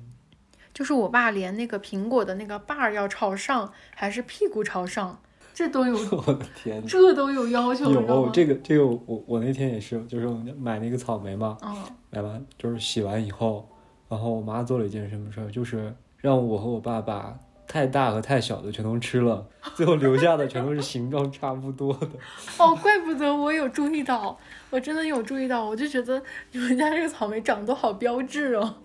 [0.74, 5.20] 就是我爸连那个苹果的那个把儿要朝上，还是屁股朝上，
[5.54, 5.96] 这都有。
[6.26, 7.92] 我的天，这都有要求。
[7.92, 10.28] 有这个这个，我我那天也是，就是
[10.60, 11.76] 买那个草莓嘛，嗯，
[12.10, 13.68] 买完就是洗完以后，
[14.08, 22.08] 然后我妈做了一件什么事儿，就是让我和我爸把太大和太小的全都吃了，最后留下的全都是形状差不多的。
[22.60, 24.38] 哦，怪不得我有注意到，
[24.70, 28.76] 我真的有注意到，我就觉得你们家这个草莓长得都好标致哦。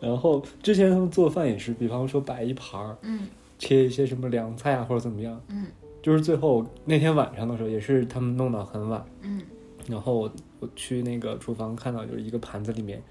[0.00, 3.20] 然后之前他们做饭也是，比方说摆一盘儿，嗯，
[3.58, 5.66] 切一些什么凉菜啊或者怎么样，嗯，
[6.02, 9.42] 就是最后那天晚上的时候也是他们弄到很晚，嗯，
[9.86, 13.02] 然后我我去那个厨房看到就是一个盘子里面，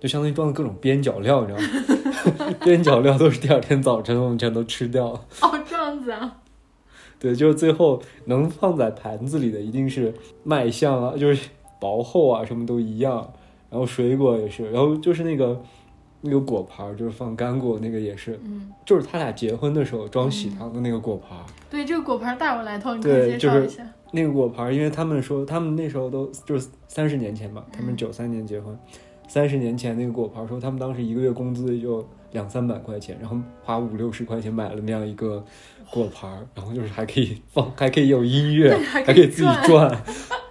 [0.00, 2.54] 就相当于装的各种边角料，你知道吗？
[2.64, 5.20] 边角料都是第二天早晨我们全都吃掉了。
[5.42, 6.38] 哦，这样子啊？
[7.20, 10.12] 对，就是最后能放在盘子里的一定是
[10.42, 11.48] 卖相啊，就是
[11.80, 13.32] 薄厚啊，什么都一样。
[13.70, 15.62] 然后水果也是，然后就是那个。
[16.20, 21.38] 那个果盘就是放干果，那个也是，嗯，就是他俩结婚的时候装喜糖的那个果盘。
[21.70, 23.86] 对，这个果盘大有来头，你可以介绍一下。
[24.12, 28.76] 那个果盘，因为他们说他们那时候都就是三十年前吧，他们九三年结婚，
[29.28, 35.44] 三十年前那个果盘说他们当时一个月工资也就两三百块钱，然后花五六十块钱买了那样一个
[35.90, 39.96] 果盘，然后就是还可以放，还可以有音乐，还可以自己转。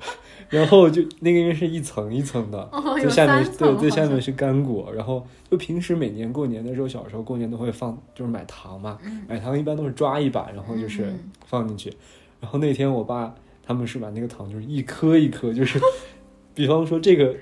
[0.50, 11.14] 然后就那个应该是一层一层的，最下面对最下面是干果，然后就平时每年过年的时候，小时候过年都会放，就是买糖嘛，买糖一般都是抓一把，然后就是
[11.46, 11.92] 放进去。
[12.40, 13.34] 然后那天我爸
[13.66, 15.80] 他们是把那个糖就是一颗一颗，就是
[16.54, 17.36] 比方说这个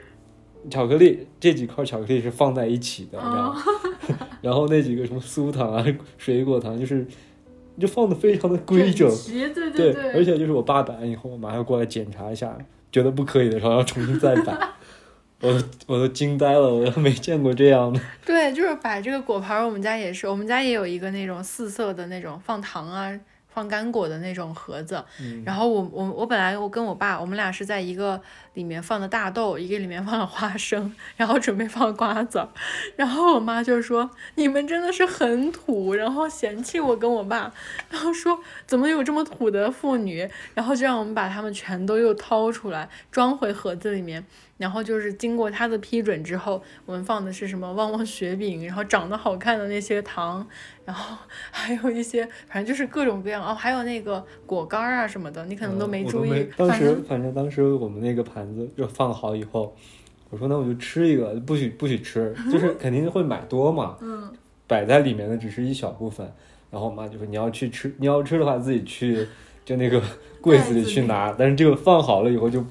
[0.70, 3.72] 巧克力这几块巧克力是放在一起的，然后
[4.42, 5.86] 然后那几个什么酥糖啊、
[6.18, 7.06] 水果糖就是。
[7.76, 12.56] 就放的非常的规整，对对对，而且就是我爸摆完以后，我妈要过来检查一下。
[12.94, 14.58] 觉得不可以的时候要重新再摆，
[15.42, 18.00] 我我都惊呆了，我都没见过这样的。
[18.26, 23.20] 对，就是摆这个果盘，我们家也是，我们家也有一个那种四色的那种放糖啊。
[23.56, 25.00] 放干果的那种盒子，
[25.46, 28.20] 然后我我我本来我跟我爸，我们俩是在一个
[28.54, 32.48] 里面放的大豆，一个里面放了花生， 然后准备放瓜子儿，
[32.96, 37.52] 然后我妈就说你们真的是很土，然后嫌弃我跟我爸，
[37.90, 44.26] 然后说怎么有这么土的妇女，然后就让我们把它们全都又掏出来装回盒子里面。
[44.56, 50.48] 然后就是经过他的批准之后，我们放的是什么旺旺雪饼，然后长得好看的那些糖，
[50.86, 51.18] 然后
[51.52, 56.48] 还有一些，反正就是各种各样哦，还有那个果干啊什么的，你可能都没注意。
[56.56, 59.76] 当时反正当时我们那个盘子就放好以后，
[60.30, 63.98] 我说那我就吃一个，不许不许吃，就是肯定会买多嘛。
[64.02, 64.32] 嗯。
[64.66, 66.26] 摆在里面的只是一小部分，
[66.72, 69.28] 然后我妈就说你要去吃，你要吃的话自己去
[69.64, 70.02] 就那个
[70.42, 72.66] 柜子里去拿，但是这个放好了以后就。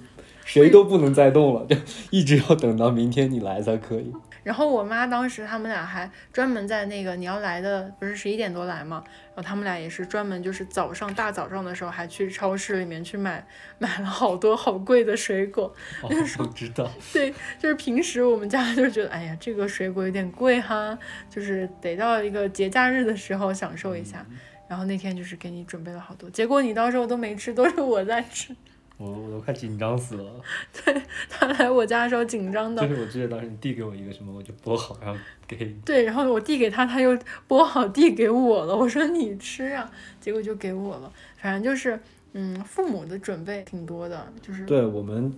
[0.45, 1.77] 谁都不能再动了，就
[2.11, 4.13] 一直要等到明天你来才可以。
[4.43, 9.03] 然后我妈当时他们俩还专门在那个你要来的不是十一点多来吗？
[9.07, 13.47] 然后他们俩也是专门就是早上大早上的时候还去超市里面去买
[13.79, 15.75] 买了好多好贵的水果。
[16.11, 16.91] 那时候知道。
[17.13, 20.99] 对，就是平时我们家就觉得哎呀这个水果有点贵哈，
[21.31, 24.27] 就是得到一个节假日的时候享受一下。
[24.69, 28.57] 然后那天就是给你准备了好多，结果你到时候都没吃，都是我在吃。
[29.03, 30.31] 我我都快紧张死了。
[30.85, 32.87] 对他来我家的时候紧张的。
[32.87, 35.75] 就是我记得当时你递给我一个什么，我就剥好然后给你。
[35.85, 37.17] 对，然后我递给他，他又
[37.49, 38.77] 剥好递给我了。
[38.77, 41.13] 我说你吃啊，结果就给我了。
[41.39, 41.99] 反正就是，
[42.35, 44.65] 嗯，父母的准备挺多的，就是。
[44.65, 45.33] 对我们，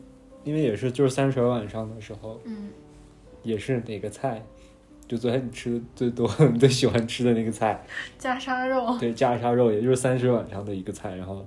[0.44, 2.68] 因为也是就是三十晚上的时候，嗯，
[3.42, 4.44] 也是哪个菜，
[5.08, 7.82] 就昨天你吃的最多、 你最喜欢吃的那个菜，
[8.18, 8.98] 夹沙肉。
[8.98, 11.46] 对，夹沙肉，也就是三十晚上的一个菜，然后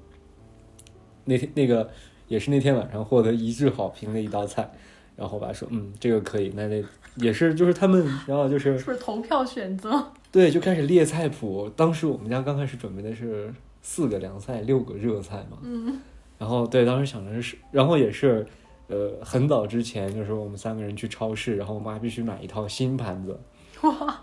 [1.26, 1.90] 那天那个。
[2.28, 4.70] 也是那天晚上获得一致好评的一道菜，
[5.16, 6.84] 然后我爸说，嗯，这个可以，那那
[7.16, 10.12] 也是就是他们，然后就是是不是投票选择？
[10.32, 11.70] 对，就开始列菜谱。
[11.76, 15.58] 当时我们家刚开始准备的是四个凉菜，六个热菜嘛。
[15.64, 16.00] 嗯。
[16.38, 18.46] 然后对，当时想的是，然后也是，
[18.88, 23.40] 呃，很早之前就是我们三个人去超市，然后我妈必须买一套新盘子。
[23.82, 24.20] 哇。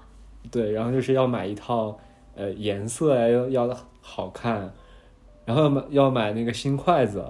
[0.51, 1.99] 对，然后就是要买一套，
[2.37, 4.73] 呃，颜色要要好看，
[5.45, 7.25] 然后要买要买那个新筷子。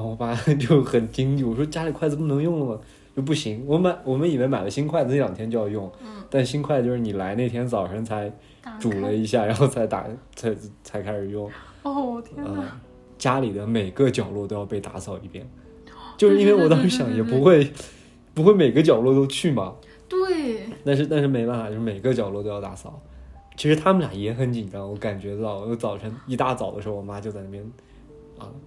[0.00, 2.80] 然后我爸就很惊惧，我说家里筷子不能用了吗？
[3.14, 3.62] 就不行。
[3.66, 5.92] 我买，我们以为买了新筷子那两天就要用，
[6.30, 8.32] 但新筷子就是你来那天早上才
[8.78, 11.50] 煮了一下，然后才打，才才开始用。
[11.82, 12.80] 哦天呐。
[13.18, 15.46] 家里的每个角落都要被打扫一遍，
[16.16, 17.70] 就是因为我当时想也不会，
[18.32, 19.74] 不会每个角落都去嘛。
[20.08, 20.62] 对。
[20.82, 22.98] 但是但是没办法，就是每个角落都要打扫。
[23.54, 27.70] 其实他们俩也很紧张，我感觉到，我早晨一大早的时候，我妈就在那边。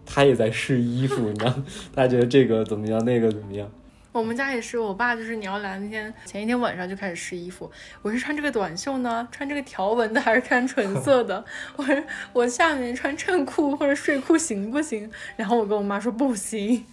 [0.06, 1.54] 他也在试衣服，你知道？
[1.96, 3.70] 他觉得这个怎么样，那个怎么样？
[4.12, 7.72] 我们家也是，我爸就是你要来那天前一天晚上就开始试衣服。
[8.04, 11.44] 我是穿这个短袖呢，穿这个条纹的，还是穿纯色的？
[11.76, 11.86] 我
[12.32, 15.10] 我下面穿衬裤或者睡裤行不行？
[15.36, 16.86] 然后我跟我妈说不行，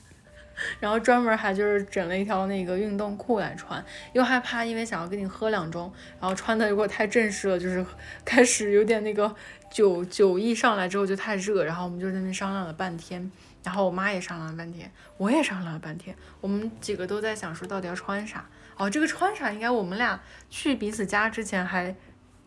[0.78, 7.84] 然后专门还就是整了一条那个运动裤来穿，又害怕因为想要跟你喝两盅，然后穿的如果太正式了，就是
[8.24, 9.34] 开始有点那个。
[9.70, 13.30] 酒酒意上来之后就太热，然后我们就在那边商量了半天，
[13.62, 18.44] 然后我妈也商量了半天，我也商量了半天，我们几个都在想说到底要穿啥。
[18.76, 21.94] 哦，这个穿啥应该我们俩去彼此家之前还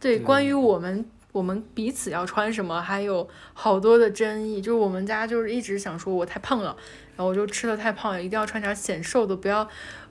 [0.01, 6.75] 对关于我们我们彼此要穿什么还有好多的争议，就是我们家就是一直想说我太胖了，
[7.15, 9.67] 然后我就吃的太胖了，一定要穿点显瘦的，不要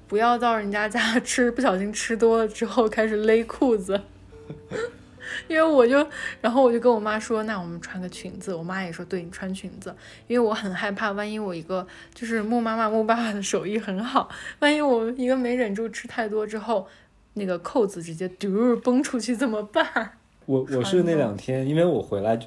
[0.06, 4.00] 不要到人家家 吃不小心吃多了之后开始勒裤子。
[5.48, 6.06] 因为我就，
[6.40, 8.52] 然后我就跟我妈说，那我们穿个裙子。
[8.52, 9.94] 我妈也说，对你穿裙子，
[10.26, 16.86] 因为我很害怕，万一我一个就是木妈妈、木爸爸的手艺很好，万一我一个没忍住吃太多之后，
[17.34, 19.86] 那个扣子直接嘟崩出去怎么办？
[20.44, 22.38] 我我是那两天，因为我回来，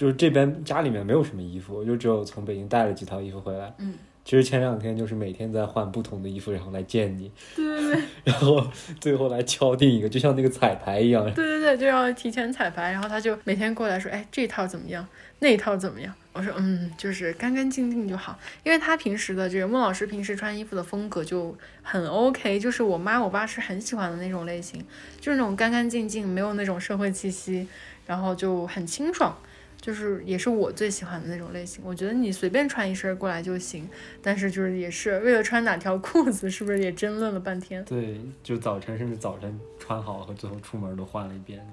[0.00, 3.70] 就是这边家里面没有什么衣服，我就只有从北京带了几套衣服回来。
[3.76, 3.92] 嗯，
[4.24, 8.66] 其实前两天就是每天在换不同的衣服，然后来见你，对对对 然后
[8.98, 11.22] 最后来敲定一个，就像那个彩排一样。
[11.36, 15.06] 对对对，就要提前彩排，然后他就每天过来说，哎，这套怎么样？
[15.40, 16.14] 那套怎么样？
[16.32, 24.82] 我说，嗯，就是干干净净就好，因为他平时的这个孟老师平时穿衣服的风格就很 OK，就是我妈我爸是很喜欢的那种类型，
[25.20, 27.68] 就是那种干干净净，没有那种社会气息，
[28.06, 29.36] 然后就很清爽。
[29.80, 33.88] 就是也是我最喜欢的那种类型，我觉得你随便穿一身过来就行，
[34.22, 37.84] 但是就是也是为了穿哪条裤子，是不是也争论了半天？
[37.84, 41.64] 对，就早晨甚至早晨穿好和最后出门都换了一遍的。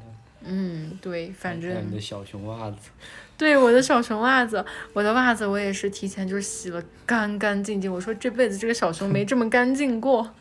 [0.49, 2.77] 嗯，对，反正你的小熊袜子，
[3.37, 7.91] 对我的小熊袜子，我的袜子我也是提前就是洗了干干净净。
[7.91, 10.33] 我说这辈子这个小熊没这么干净过，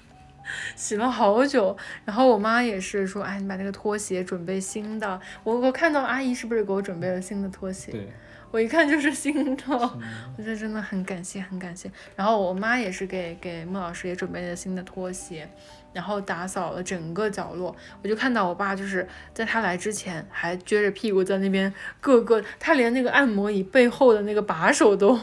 [0.76, 1.76] 洗了好久。
[2.05, 5.20] 然后我妈也是说，哎，你把那个拖鞋准备新的。
[5.44, 7.92] 我我看到阿姨是不是给我准备了新的拖鞋？
[7.92, 8.12] 对，
[8.51, 10.03] 我一看就是新的，嗯
[10.38, 11.90] 我觉得真的很感谢，很感谢。
[12.14, 15.49] 然后我妈也是给给孟老师也准备了新的拖鞋，
[15.92, 17.74] 然后打扫了整个角落。
[18.03, 25.18] 我就看到我爸就是在他来之前还撅着屁股在那边各个，他连那个按摩椅背后的那个把手都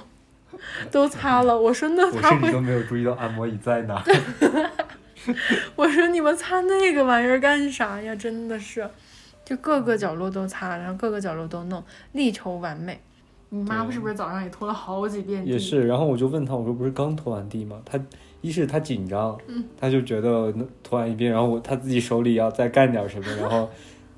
[0.91, 1.59] 都擦了。
[1.59, 4.03] 我说那他会，我甚至都没有注意到按摩椅在哪。
[5.76, 8.15] 我说你们擦那个玩意儿干啥呀？
[8.15, 8.89] 真的是，
[9.45, 12.99] 就各个角落都擦，然后各个角落都弄，力求完美。
[13.49, 15.51] 你妈对是不是早上也拖了好几遍地？
[15.51, 17.80] 也是，然后我就问他，我说不是刚拖完地吗？
[17.86, 17.99] 他
[18.41, 23.69] 一是他紧张，嗯他就觉得那拖完一遍，然后我他自己手里要再干点什么， 然后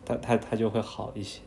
[0.05, 1.41] 他他他就会好一些。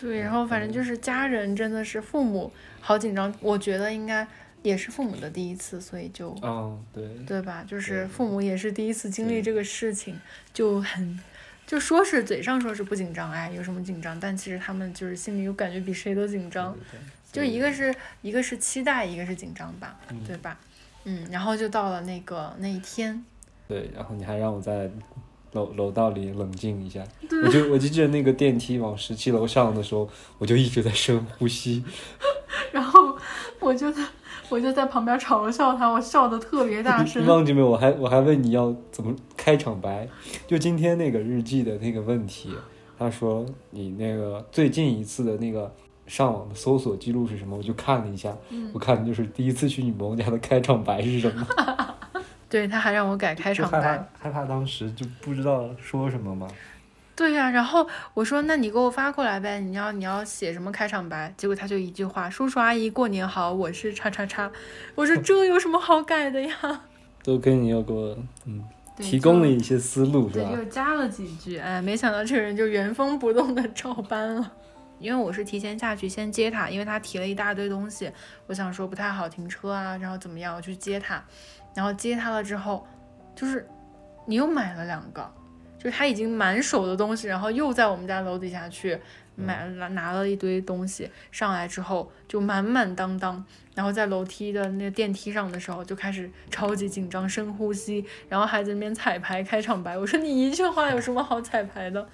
[0.00, 4.26] 对，然后反正就是家人真的是父母好紧张，我觉得应该
[4.62, 7.64] 也是父母的第一次，所以就嗯，对，对吧？
[7.66, 10.18] 就是父母也是第一次经历这个事情，
[10.54, 11.18] 就很
[11.66, 14.18] 就说是嘴上说是不紧张，哎，有什么紧张？
[14.18, 16.72] 但其实他们就是心里有感觉比谁都紧张，
[17.32, 20.58] 对对就一个是一个是期待，一个是紧张吧，嗯对吧？
[21.04, 23.24] 嗯，然后就到了那个那一天，
[23.66, 24.88] 对，然后你还让我在
[25.52, 27.04] 楼楼道里冷静一下，
[27.44, 30.08] 我就我就记得那个电梯往十七楼上的时候，
[30.38, 31.84] 我就一直在深呼吸。
[32.72, 33.18] 然后
[33.60, 34.02] 我就在
[34.52, 37.26] 我就在旁边嘲笑他，我笑的特别大声你。
[37.30, 37.70] 忘记没有？
[37.70, 40.06] 我还我还问你要怎么开场白，
[40.46, 42.50] 就今天那个日记的那个问题，
[42.98, 45.74] 他说你那个最近一次的那个
[46.06, 47.56] 上网的搜索记录是什么？
[47.56, 51.46] 我就看了一下，嗯我看的就是第一次去女朋友家的开场白是什么。
[52.50, 53.80] 对，他还让我改开场白。
[53.80, 56.46] 怕害怕当时就不知道说什么嘛。
[57.14, 61.32] 对呀、然后我说那你给我发过来呗，你要你要写什么开场白？
[61.36, 64.50] 结果他就一句话：“叔叔阿姨过年好，我是叉叉叉。”
[64.96, 66.56] 我说 这有什么好改的呀？
[67.22, 68.64] 都跟你要给我嗯
[68.96, 70.56] 提供了一些思路是对，吧？
[70.56, 74.52] 就加了几句，哎，没想到这个人就原封不动的照搬了。
[74.98, 78.10] 因为我是提前下去先接他，因为他提了一大堆东西，
[78.46, 81.22] 我想说不太好停车啊，然后怎么样，我去接他，
[81.74, 82.86] 然后接他了之后，
[83.34, 83.68] 就是
[84.26, 85.28] 你又买了两个，
[85.82, 88.96] 就是他已经满手的东西，然后又在我们家楼底下去
[89.34, 99.98] 买了拿了一堆东西，上来之后就满满当当，然后在楼梯的那个电梯上的时候就开始超级紧张，深呼吸，然后还在那边彩排开场白。
[99.98, 102.08] 我说你一句话有什么好彩排的？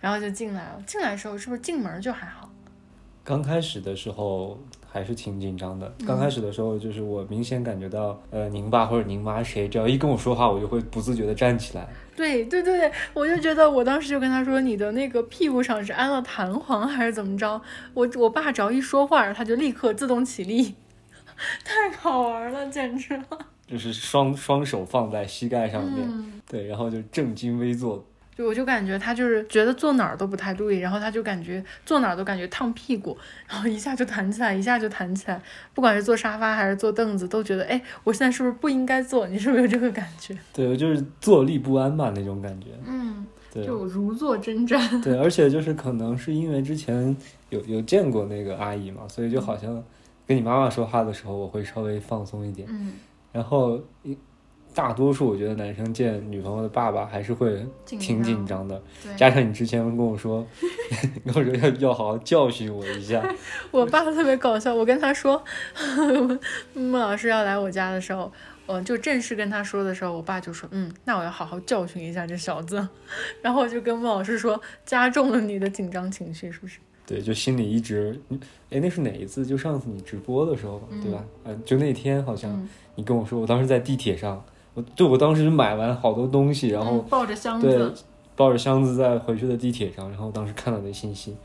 [0.00, 0.82] 然后就进来了。
[0.84, 2.50] 进来的时候是不是进门就还好？
[3.22, 4.60] 刚开始的时候
[4.92, 5.90] 还是挺紧张的。
[6.06, 11.88] 刚开始的时候，就是我明显感觉到，呃，您爸或者您妈谁，只要一跟我说话，我就会不自觉的站起来。
[12.14, 17.60] 对对对对，我就觉得我当时就跟他说，你的那个屁股上是安了弹簧还是怎么着？
[17.94, 20.74] 我我爸只要一说话，他就立刻自动起立，
[21.64, 23.24] 太好玩了，简直了。
[23.66, 28.04] 就是双双手放在膝盖上面，嗯，对，然后就正襟危坐。
[28.36, 33.16] 就我就感觉他就是觉得坐哪儿都不太对，然后他就感觉坐哪儿都感觉烫屁股，
[33.46, 35.40] 然后一下就弹起来，一下就弹起来，
[35.74, 39.26] 不管是坐沙发还是坐凳子，都觉得哎，我现在是不是不应该坐？
[39.28, 40.36] 你是不是有这个感觉？
[40.54, 42.68] 对，我就是坐立不安吧那种感觉。
[42.86, 45.02] 嗯，对，就如坐针毡。
[45.02, 47.14] 对，而且就是可能是因为之前
[47.50, 49.82] 有有见过那个阿姨嘛，所以就好像
[50.26, 52.66] 跟你妈妈说话的时候，我会稍微放松一点。
[52.70, 52.94] 嗯，
[53.30, 54.16] 然后一
[54.74, 59.14] 大多数我觉得男生见女朋友的爸爸还是会挺紧张张的，对。
[59.16, 60.46] 加上你之前跟我说，
[61.24, 63.22] 跟我说要要好好教训我一下，
[63.70, 65.42] 我爸特别搞笑，我跟他说，
[66.74, 68.32] 孟 老师要来我家的时候，
[68.66, 72.88] 我就正式跟他说的时候，我爸就说，嗯，那我要好好教训一下这小子。
[73.40, 76.78] 然后我就跟孟老师说，加重了你的紧张情绪，是不是？
[77.04, 78.18] 对，就心里一直，
[78.70, 79.44] 哎，那是哪一次？
[79.44, 81.24] 就上次你直播的时候嘛，对吧？
[81.44, 84.42] 嗯、就那天好像嗯，你跟我说，我当时在地铁上，
[84.74, 87.94] 我对我当时买完好多东西，然后嗯抱着箱对子，
[88.34, 91.36] 抱着箱子在回去的地铁上，然后当时看到那信息，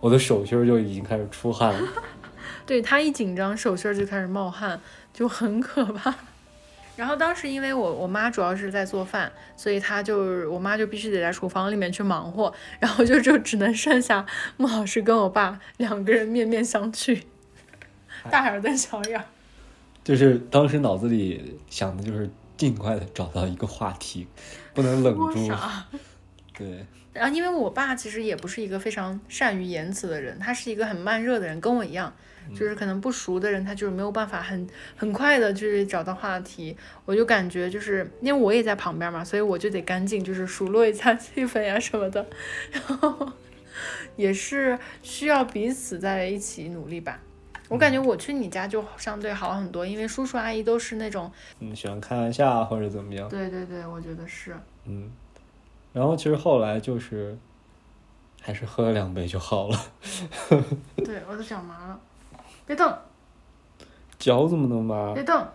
[0.00, 1.88] 我的手心就已经开始出汗了。
[2.66, 4.78] 对他一紧张，手心就开始冒汗，
[5.12, 6.14] 就很可怕。
[6.96, 17.22] 然后当时因为我我妈主要是在做饭，所以她就我妈就必须得在厨房里面去忙活， 然后就就只能剩下穆老师跟我爸两个人面面相觑，
[18.28, 19.24] 大眼瞪小眼。
[20.02, 22.28] 就是当时脑子里想的就是
[22.58, 24.26] 尽快的找到一个话题，
[24.74, 25.50] 不能冷住。
[26.52, 26.84] 对。
[27.14, 32.14] 然后因为我爸其实也不是一个非常善于言辞的人，他是一个很慢热的人，跟我一样。
[32.54, 36.74] 就是可能不熟的人，他就是没有办法很很快的，就是找到话题。
[37.04, 42.26] 我就感觉就是因为我也在旁边嘛，所以我就得赶紧就是数落一下气氛呀什么的。
[42.72, 43.32] 然后
[44.16, 47.20] 也是需要彼此在一起努力吧。
[47.68, 53.28] 我感觉我去你家就相对好很多，因为叔叔阿姨都是那种嗯喜欢开玩笑或者怎么样。
[53.28, 54.56] 对对对，我觉得是。
[54.86, 55.10] 嗯，
[55.92, 57.36] 然后其实后来就是
[58.40, 59.78] 还是喝了两杯就好了。
[60.96, 62.00] 对，我的脚麻了。
[62.66, 62.90] 别动，
[64.18, 65.12] 脚怎么能麻？
[65.12, 65.46] 别动，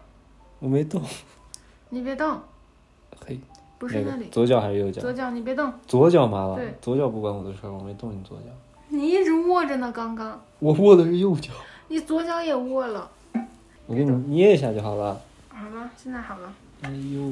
[0.60, 1.02] 我没动。
[1.90, 2.40] 你别动。
[3.26, 3.40] 嘿，
[3.80, 4.28] 不是那里。
[4.30, 5.02] 左脚还是右脚？
[5.02, 5.72] 左脚，你别动。
[5.88, 6.56] 左脚麻了。
[6.56, 8.46] 对，左脚不关我的事儿，我没动你左脚。
[8.90, 10.40] 你一直握着呢，刚刚。
[10.60, 11.52] 我握的是右脚。
[11.94, 13.08] 你左脚也握了。
[13.86, 15.22] 我给你捏一下就好了。
[15.48, 16.52] 好了，现在好了。
[16.82, 17.32] 哎呦，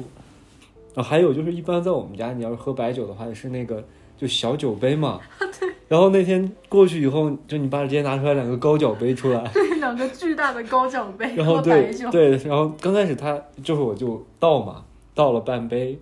[0.94, 3.82] 啊，还有就是，一般在我们家，你要是喝白酒的话，也是那个。
[4.16, 5.18] 就小酒杯嘛，
[5.58, 5.68] 对。
[5.88, 11.34] 然后那天过去以后，就你爸直接拿出来两个高脚杯出来， 对，两个巨大的高脚杯。
[11.34, 15.98] 然后对对，然后刚开始他就是我就倒嘛，倒了半杯，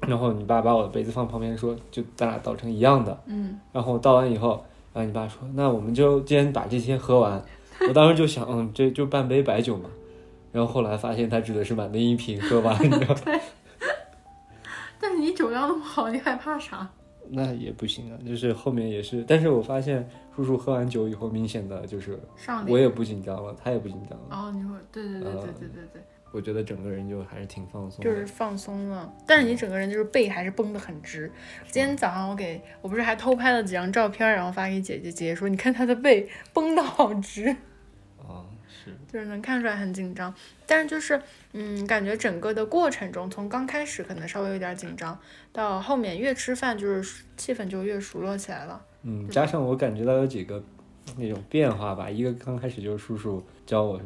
[0.00, 3.16] 然后你爸把我的杯子放旁边说，就咱俩倒成一样的。
[3.26, 3.56] 嗯。
[3.72, 7.40] 然后倒完以后，然后你爸说，那我们就今天把这些喝完。
[7.88, 9.90] 我当时就想，嗯，这就半杯白酒嘛。
[10.52, 13.40] 然后后来发现他指的是把那一瓶喝完，你知道吗？
[14.98, 16.88] 但是你酒量那么好，你害怕啥？
[17.28, 22.18] 那也不行啊，就是后面也是，但是我发现叔叔喝完酒以后，明显的就是
[22.68, 24.26] 我也不紧张了，他也不紧张了。
[24.30, 26.02] 哦，你说对对对对对对对，
[26.36, 29.10] 我觉得整个人就还是挺放松，就是放松了。
[29.26, 31.32] 但是你整个人就是背还是绷得很直。
[31.70, 37.48] 今天早上我给我不是还偷拍了几张照片，然后发给姐姐，姐姐说你看她的背绷得好直。
[38.18, 40.34] 啊，是，就是能看出来很紧张，
[40.66, 41.20] 但是就是。
[41.58, 45.18] 嗯，感觉整个的过程中，从刚开始可能稍微有点紧张，
[45.54, 48.84] 到后面越吃饭就是气氛就越熟络起来了。
[49.04, 50.62] 嗯，加上我感觉到有几个
[51.16, 54.00] 那种变化吧，一个刚开始就是叔叔教我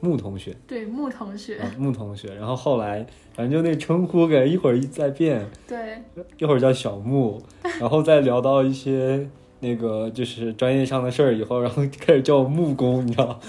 [0.00, 6.02] 木同学，对木同学，木同学，然后后来反正就那称呼感觉一会儿在变，对，
[6.38, 7.42] 一会儿叫小木，
[7.80, 9.28] 然后再聊到一些
[9.60, 13.40] 那个就是专业上的事儿以后，然后开始叫我木工，你知道。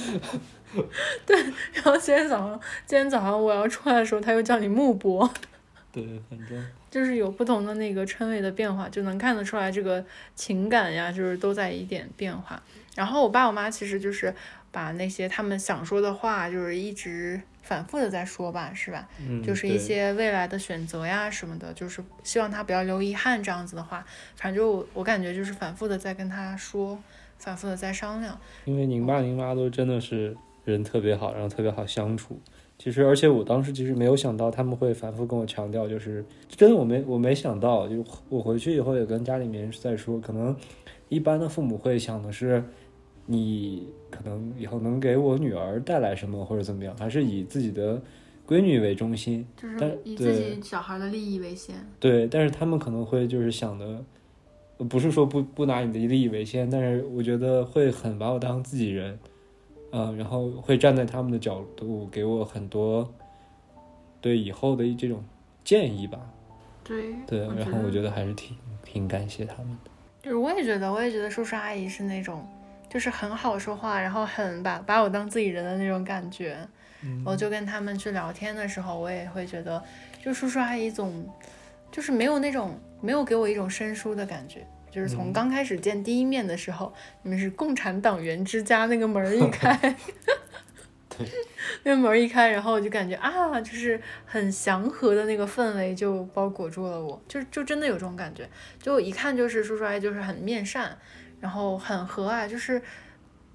[1.25, 1.37] 对，
[1.73, 5.29] 然后今天早上，今天早上我要出来的时候，他又叫你木伯。
[5.91, 10.03] 对，反正 就是有不同的那个称谓的变化，就能看得出来这个
[10.35, 12.61] 情感呀，就是都在一点变化。
[12.95, 14.33] 然后我爸我妈其实就是
[14.71, 19.07] 把那些他们想说的话，就是一直反复的在说吧，是吧？
[19.19, 19.43] 嗯。
[19.43, 26.97] 就是一些未来的选择呀什么的，就是希望他不要留遗憾这样子的话，反正就我感觉就是反复的在跟他说，
[27.37, 28.39] 反复的在商量。
[28.63, 30.35] 因为您爸您妈都真的是。
[30.65, 32.39] 人特别好，然后特别好相处。
[32.79, 40.57] 其实，而且我当时其实没有想到他们会反复跟我强调，就是真的我没我没想到，就我回去以后也跟家里面在说，可能
[41.07, 42.63] 一般的父母会想的是，
[43.25, 48.01] 你可能以后能给我女儿带来什么或者怎么样，还是以自己的
[48.47, 51.75] 闺女为中心，就是以自己小孩的利益为先。
[51.99, 54.03] 对，但是他们可能会就是想的，
[54.89, 59.17] 不是说不不拿你的利益为先，但是我觉得会很把我当自己人。
[59.91, 63.09] 嗯，然后会站在他们的角度给我很多
[64.19, 65.23] 对以后的这种
[65.63, 66.19] 建议吧。
[66.83, 69.91] 对对，然后我觉得还是挺挺感谢他们的。
[70.21, 72.45] 就是我也觉得，我也觉得叔叔阿姨是那种
[72.89, 76.57] 就是很好说话，然后很把把我当自己人的那种感觉。
[77.23, 79.83] 我就跟他们去聊天的时候，我也会觉得，
[80.23, 81.27] 就叔叔阿姨总
[81.91, 84.65] 就是没有那种没有给我一种生疏的感觉。
[84.89, 89.77] 就是从刚开始见第一面的时候，你们是共产党员之家，那个门一 开，
[91.09, 91.27] 对，
[91.83, 98.49] 那个门一开，然后我就感觉啊，就是很祥和的那个氛围就包裹住了我，就就真的有这种感觉，
[98.81, 100.97] 就一看就是叔叔阿姨就是很面善，
[101.45, 102.81] 然后很和蔼，就是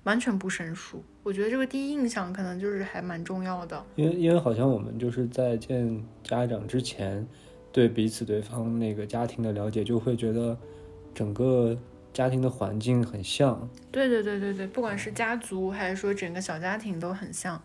[0.05, 1.03] 完全不生疏。
[1.25, 7.27] 我觉得这个第一印象可能就是还蛮重要的，因为因为好像我们就是在见家长之前，
[7.73, 10.57] 对彼此对方那个家庭的了解，就会觉得。
[11.13, 11.77] 整个
[12.15, 17.61] 家庭的环境很像，对对对对对，不管是家族还是说整个小家庭都很像，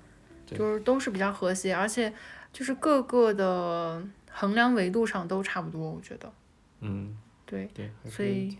[0.47, 2.11] 就是都是比较和谐，而且
[2.51, 6.27] 就是各个的衡量维度上都差不多，我觉得。
[6.79, 7.15] 嗯，
[7.45, 8.57] 对对，所以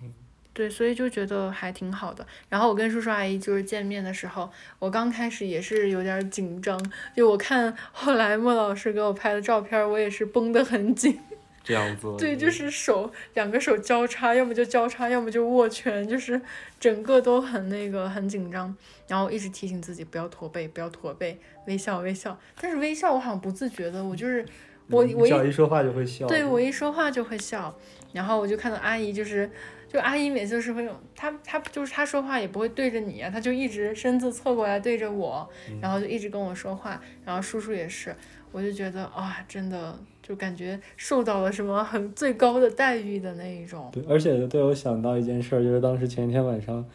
[0.55, 2.25] 对，所以就觉得还挺好的。
[2.47, 4.49] 然后我跟叔叔阿姨就是见面的时候，
[4.79, 6.79] 我刚开始也是有点紧张，
[7.13, 11.19] 就我看后来莫老师给我拍的照片，我也是绷得很紧。
[11.61, 12.17] 这样做。
[12.17, 16.41] 对，就是手两个手交叉，要么就交叉，要么就握拳，就是
[16.79, 18.73] 整个都很那个很紧张。
[19.09, 21.37] 然后一直提醒自己不要驼背，不要驼背，
[21.67, 22.39] 微笑微笑。
[22.61, 24.45] 但是微笑我好像不自觉的，我就是
[24.87, 26.25] 我我一说话就会笑。
[26.27, 27.75] 对我一说话就会笑。
[28.13, 29.51] 然后我就看到阿姨就是。
[29.95, 37.01] 就阿姨每次都是会用，她她就是她说话也不会对着你啊，她就一直身子侧过来对着我，然后就一直跟我说话。
[37.23, 38.13] 然后叔叔也是，
[38.51, 43.89] 我就觉得啊，真的就感觉受到了什么很最高的待遇的那一种。
[43.93, 46.85] 对，而且对我想到一件事儿，就是当时前一天晚上，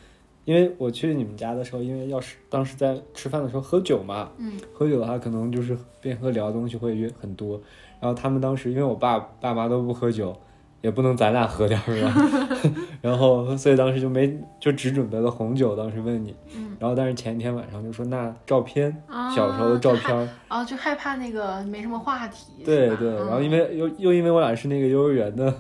[0.45, 7.59] 因为我去你们家的时候，因为要是当时在吃饭的时候喝酒嘛，嗯，喝酒的话可能就是边喝聊的东西会越很多。
[7.99, 10.39] 然后他们当时因为我爸爸妈都不喝酒。
[10.83, 12.59] 也不能咱俩喝点儿吧，
[13.03, 15.77] 然后所以当时就没就只准备了红酒。
[15.77, 16.35] 当时问你，
[16.79, 18.91] 然后但是前一天晚上就说那照片，
[19.35, 22.63] 小时候的照片，哦，就害怕那个没什么话题。
[22.65, 25.53] 对对，然后因为又又因为我俩是那个幼儿园的，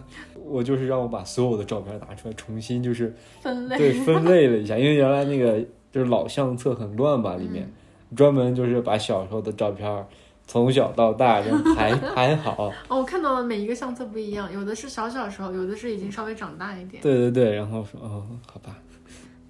[0.46, 5.60] 我就是让我把所有的照片拿出来重新就是分类，对分类了一下， 因为原来那个
[5.92, 7.70] 就是老相册很乱吧，里面
[8.16, 10.06] 专门就是把小时候的照片。
[10.50, 17.00] 从小到大就还 还好哦，我看到了每一个相册不一样，有的是小小时候，有的是已经稍微长大一点。
[17.00, 18.76] 对对对，然后说哦，好吧。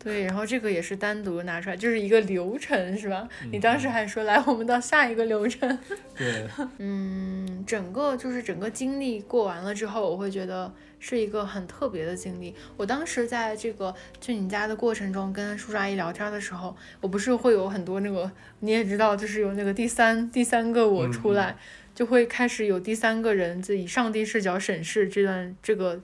[0.03, 3.29] 对，然后这个也是单独拿出来，就是一个流程，是吧？
[3.53, 5.79] 你当时还说来，我们到下一个流程。
[6.17, 6.49] 对，
[6.79, 12.55] 嗯，整个就是整个经历过完了之后，我会觉得是一个很特别的经历。
[12.79, 21.55] 我当时在这个去你家的过程中，跟叔叔阿姨聊天的时候，我不是会有很多那个，你也知道，就是有那个第三第三个我出来，
[21.95, 26.01] 就会开始有第三个人就以上帝视角审视这段这个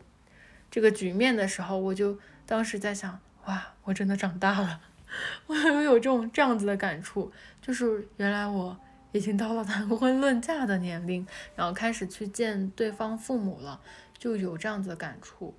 [0.70, 3.18] 这个局面的时候，我就当时在想。
[3.46, 4.80] 哇，我真的长大了，
[5.46, 7.30] 我有有这种这样子的感触，
[7.62, 8.76] 就是原来我
[9.12, 11.24] 已经到了谈婚论嫁的年龄，
[11.54, 13.80] 然后开始去见对方父母了，
[14.18, 15.54] 就有这样子的感触。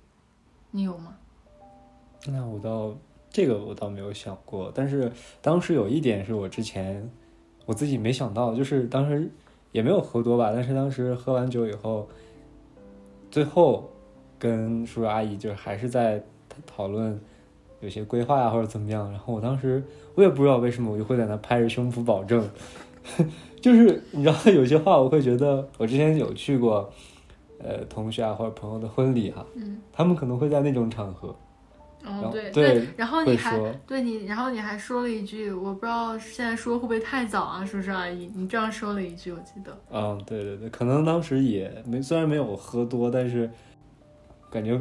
[0.70, 1.16] 你有吗？
[2.26, 2.94] 那我倒
[3.30, 5.10] 这个我倒没有想过，但是
[5.40, 7.10] 当时有一点是我之前
[7.64, 9.30] 我自己没想到，就是当时
[9.72, 12.06] 也没有喝多吧，但是当时喝完酒以后，
[13.30, 13.90] 最后
[14.38, 16.22] 跟叔叔阿姨就是还是在
[16.66, 17.18] 讨论。
[17.80, 19.82] 有些规划呀，或者怎么样，然后我当时
[20.14, 22.48] 我也不知道为什么，我就会在那拍着胸脯保证，
[23.60, 26.90] 就是你知道有些话，我会觉得我之前有去过，
[27.60, 31.34] 呃，同学啊或者朋友的婚礼哈，嗯，他们可能会在那种场合，
[32.04, 43.48] 哦对对，然后你还对你，然后你还说了一句，我不知道现在说会不会太早啊，叔叔阿姨，你这样说了一句，我记得，嗯，对对对，可能当时也没虽然没有喝多，但是
[44.50, 44.80] 感觉。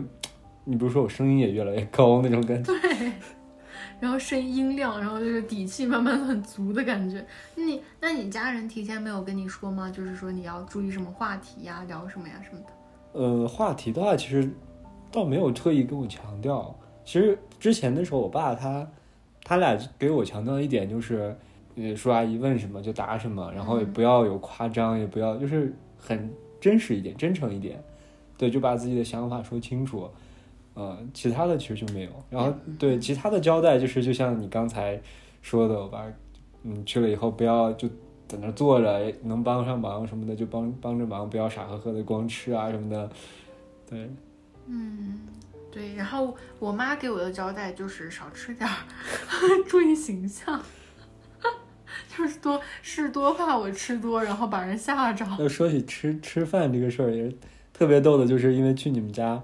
[0.69, 2.73] 你不是说我声音也越来越高那种感觉？
[2.73, 3.11] 对，
[4.01, 7.25] 然后声音音量，然后就是底气慢慢很足的感觉。
[7.55, 9.89] 你，那你家人提前没有跟你说吗？
[9.89, 13.19] 就是说你要注意什么话题呀，聊什么呀什么的？
[13.19, 14.51] 呃，话题的话，其实
[15.09, 16.77] 倒没有特意跟我强调。
[17.05, 18.85] 其实之前的时候，我爸他
[19.45, 21.33] 他俩给我强调一点，就是
[21.77, 27.81] 呃，叔阿姨问什么就答什么，然后也不要有夸张，也不要就是很真实一点，真诚一点。
[28.37, 30.09] 对，就把自己的想法说清楚。
[30.79, 32.11] 嗯，其他的其实就没有。
[32.29, 35.01] 然后对其他的交代就是，就像你刚才
[35.41, 36.05] 说的，我爸，
[36.61, 37.89] 嗯，去了以后不要就
[38.27, 43.09] 在那坐着，能帮上忙什么的就帮帮着忙，不要傻呵呵的光吃啊什么的。
[43.89, 44.07] 对，
[44.67, 45.19] 嗯，
[45.71, 45.95] 对。
[45.95, 48.75] 然后我妈给我的交代就是少吃点儿，
[49.67, 50.61] 注意形象，
[52.15, 55.25] 就是多是多怕我吃多，然后把人吓着。
[55.39, 57.35] 那说起吃吃饭这个事儿，也是
[57.73, 59.41] 特别逗的，就是因为去你们家。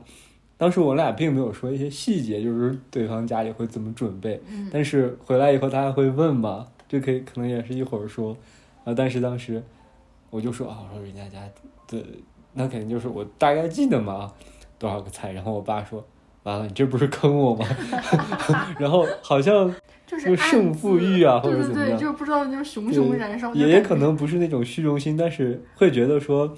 [0.55, 4.41] 当时我俩并没有说一些细节，就是对方家里会怎么准备。
[4.49, 4.69] 嗯。
[4.71, 8.37] 但是回来以后他还会问嘛，这可以可能也是一会儿说。
[8.85, 9.61] 啊，但是当时
[10.29, 11.39] 我就说啊，我说人家家
[11.87, 12.05] 的
[12.53, 14.31] 那肯定就是我大概记得嘛，
[14.77, 15.31] 多少个菜。
[15.31, 16.05] 然后我爸说，
[16.43, 17.65] 完了，你这不是坑我吗？
[18.79, 19.73] 然后好像
[20.05, 23.53] 就是胜负欲啊，或者怎么样，就是不知道就是熊熊燃烧。
[23.53, 26.55] 也也可能不是那种虚荣心，但是会觉得说，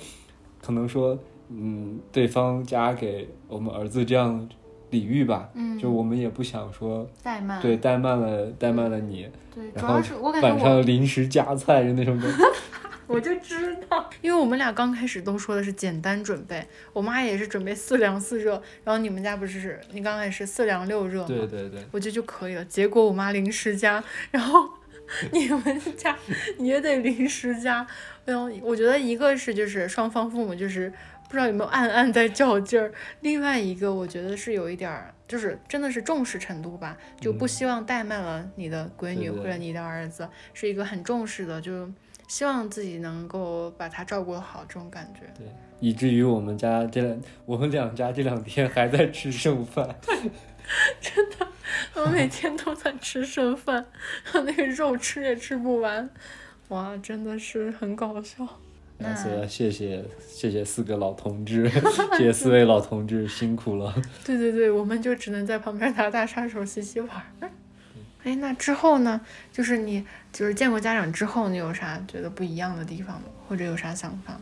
[0.61, 1.17] 可能说。
[1.49, 4.47] 嗯，对方家给我们儿子这样
[4.89, 12.43] 礼遇吧，嗯，就我们也不想说怠慢，对，怠慢了，怠慢了你，对，主要是我感觉晚上临时加菜的那种感觉，
[13.07, 21.27] 我就知道，因为我们俩刚开始都说的是简单准备，我妈也是准备四凉四热，然后你们家不是你刚开始四凉六热吗？
[21.27, 24.67] 对对对，我觉得就可以了，结果我妈临时加，然后
[25.31, 26.17] 你们家
[26.57, 27.85] 也得临时加，
[28.23, 30.93] 然后我觉得一个是就是双方父母就是。
[31.36, 32.93] 不知道有没有暗暗在较劲儿。
[33.19, 41.91] 另外一个，我觉得是有一点儿，就是真的是重视程度吧，就不希望怠慢了你的闺女或者你的儿子，是一个很重视的，就
[42.29, 45.23] 希望自己能够把他照顾好这种感觉。
[45.38, 45.45] 对
[45.81, 49.93] 以至于我们家这两我们两家这两天还在吃剩饭。
[51.01, 51.45] 真的
[51.95, 53.86] 我每天都在吃剩饭，
[54.33, 56.09] 那个肉吃也吃不完，
[56.69, 58.47] 哇，真的是很搞笑。
[58.97, 61.69] 那所以要谢谢谢谢四个老同志，
[62.17, 63.93] 谢谢四位老同志辛苦了。
[64.23, 67.09] 对对对，我们就只能在旁边打打杀手、洗洗碗
[67.41, 67.49] 儿。
[68.23, 69.21] 哎，那之后呢？
[69.51, 73.27] 就是你就是见过家长之后，你有啥觉得不一样的地方吗？
[73.47, 74.39] 或者有啥想法吗？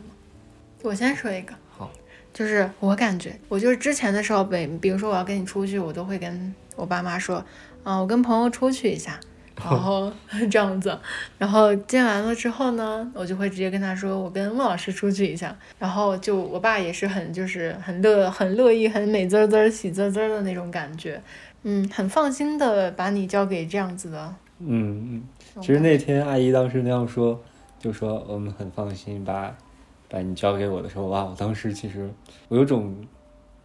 [0.82, 1.90] 我先说一个，好，
[2.32, 7.44] 就是我感觉，我就是之前的时候，比比如说我要跟你出去，我都会跟我爸妈说，
[7.82, 9.20] 啊、我跟朋友出去一下，
[9.56, 10.12] 然后
[10.50, 10.98] 这样子，
[11.38, 21.22] 然后见完了之后呢，我就会直接跟他说，我跟孟老师出去一下，然后就我爸也是很就是很乐很乐意很美滋滋喜滋滋的那种感觉，
[21.62, 24.34] 嗯，很放心的把你交给这样子的。
[24.58, 25.22] 嗯嗯。
[25.60, 27.40] 其实那天阿姨当时那样说，
[27.78, 29.56] 就说我们很放心把
[30.08, 32.10] 把你交给我的时候，哇，我当时其实
[32.48, 32.94] 我有种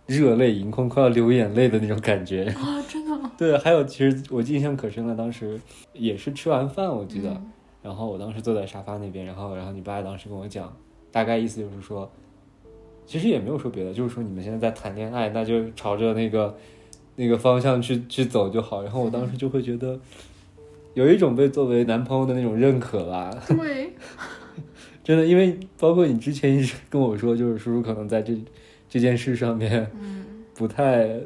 [0.09, 2.45] 热泪盈眶，快要流眼泪的那种感觉。
[2.57, 5.61] 啊，真的吗，对，还有其实我印象可深了，当时
[5.93, 7.51] 也是吃完饭，我记得，嗯
[7.81, 10.75] 然后我当时坐在沙发那边，然后然后你爸当时跟我讲，
[11.13, 12.11] 大概意思就是说，
[13.05, 16.57] 其实也没有说别的，就是说你们现在在谈恋爱，那就朝着那个
[17.15, 18.83] 那个方向去去走就好。
[18.83, 19.97] 然后我当时就会觉得，
[20.93, 23.93] 有一种被作为男朋友的那种认可吧，对，
[25.01, 28.37] 真的，因为包括你之前一直跟我说，就是叔叔可能在这
[28.89, 30.25] 这件事上面嗯，
[30.55, 31.17] 不太，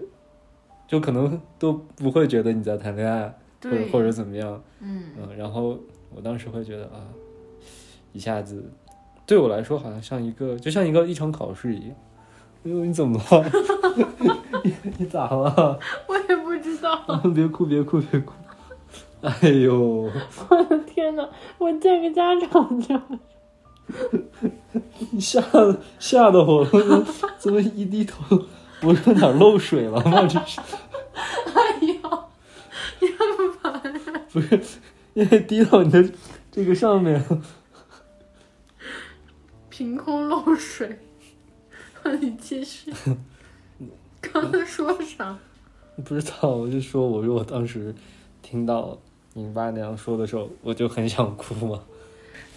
[0.87, 3.33] 就可能都不会觉得你在谈恋爱，
[3.63, 4.61] 或者，或者怎么样。
[4.81, 5.79] 嗯，嗯，然后
[6.13, 7.07] 我当时会觉得啊，
[8.11, 8.69] 一下子
[9.25, 11.95] 对我来说好像像一个，就像一个一场考试一样。
[12.65, 13.51] 哎呦，你怎么了？
[14.63, 15.79] 你你咋了？
[16.07, 16.97] 我也不知道，
[17.33, 18.33] 别哭，别哭，别哭！
[19.21, 20.09] 哎呦，
[20.49, 23.03] 我的天呐，我见个家长去了。
[24.41, 24.51] 你
[25.19, 25.41] 吓
[25.99, 27.05] 吓得我了，
[27.37, 28.45] 怎么一低头，
[28.81, 30.25] 我说哪儿漏水了吗？
[30.27, 30.59] 这是
[31.13, 32.25] 哎呀，
[32.99, 33.81] 你很烦。
[34.31, 34.59] 不是
[35.13, 36.09] 因为滴到你的
[36.51, 37.23] 这个上面？
[39.69, 40.99] 凭空漏水。
[42.19, 42.93] 你继续。
[44.21, 45.37] 刚才说啥？
[46.03, 47.93] 不知道，我就说，我说我当时
[48.41, 48.97] 听到
[49.33, 51.81] 你爸那样说的时候，我就很想哭嘛。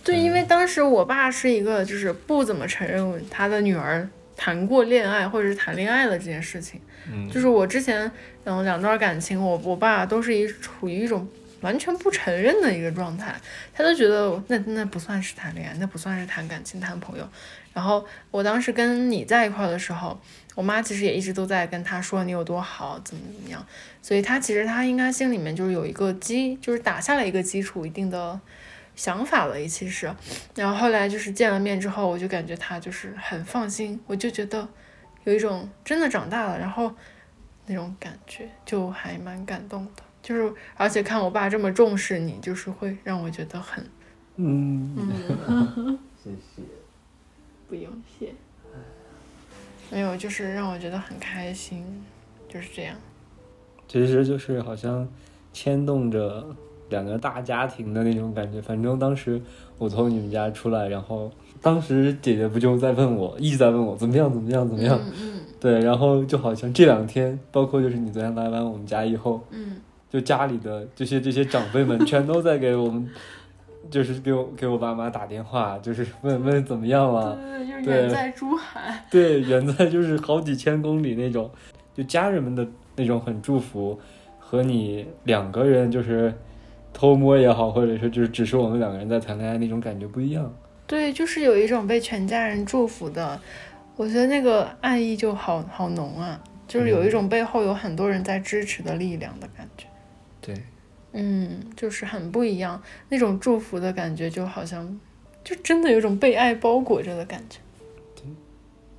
[0.07, 6.81] 对，因为当时我爸是一个就是不怎么承认他的女儿谈过恋爱或者是谈恋爱的这件事情。
[7.13, 8.11] 嗯就是我之前
[8.45, 11.29] 嗯两段感情，我我爸都是一处于一种
[11.61, 13.35] 完全不承认的一个状态，
[13.75, 17.29] 他都觉得那那不算是谈恋爱，那不算是谈感情、谈朋友。
[17.73, 20.19] 然后我当时跟你在一块儿的时候，
[20.55, 23.65] 我妈其实也一直都在跟他说你有多好，怎么怎么样。
[24.01, 28.41] 所以他其实他应该心里面就是有一个基，就是打下了一个基础，一定的
[28.97, 30.13] 想法了，其实。
[30.57, 34.67] 然后后来就是见了面之后，我就感觉他就是很放心，我就觉得
[35.23, 36.93] 有一种真的长大了，然后
[37.67, 40.03] 那种感觉就还蛮感动的。
[40.23, 43.89] 就是而且看我爸这么重视你，就是会让我觉得很
[44.35, 46.63] 嗯，嗯，谢谢。
[47.69, 48.33] 不用谢。
[49.91, 52.05] 没有，就是让我觉得很开心，
[52.49, 52.97] 就是这样。
[53.87, 55.09] 其实就是好像
[55.53, 56.45] 牵动着
[56.89, 58.61] 两个大家庭的那种感觉。
[58.61, 59.41] 反正当时
[59.79, 61.31] 我从你们家出来，然后
[61.61, 64.99] 当时姐姐不就在问我，一直在问我怎么样，怎么样，怎么样？
[65.59, 69.77] 对，然后就好像这两天，包括就是你昨天来完我们家以后，嗯，
[70.11, 73.09] 就家里的这些这些长辈们全都在给我们，
[73.91, 77.37] 就是给我给我爸妈打电话，就是问问怎么样了。
[77.37, 79.05] 对，就是对远在珠海。
[79.11, 81.51] 对，远在就是好几千公里那种，
[81.95, 83.99] 就家人们的那种很祝福，
[84.39, 86.33] 和你两个人就是
[86.97, 90.51] 偷摸也好，或者说就是只是我们两个人在谈恋爱那种感觉不一样。
[90.87, 93.39] 对，就是有一种被全家人祝福的，
[93.97, 99.87] 我觉得那个爱意就好好浓啊，就是有一种背后有很多人在支持的力量的感觉。
[100.41, 100.55] 对，
[101.13, 104.99] 嗯，就是很不一样，那种祝福的感觉，就好像
[105.45, 107.59] 就真的有种被爱包裹着的感觉，
[108.15, 108.25] 对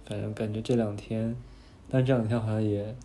[0.05, 1.35] 反正感觉这两天，
[1.89, 2.95] 但这两天好像也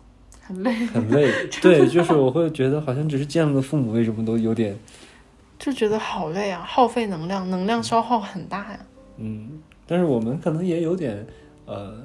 [0.45, 1.31] 很累， 很累。
[1.61, 4.75] 对，就是我会觉得好像只是见了父母，为什么都有点
[5.57, 8.79] 就觉得好累啊，耗费能量，能量消耗很大呀。
[9.17, 11.25] 嗯，但是我们可能也有点
[11.65, 12.03] 呃，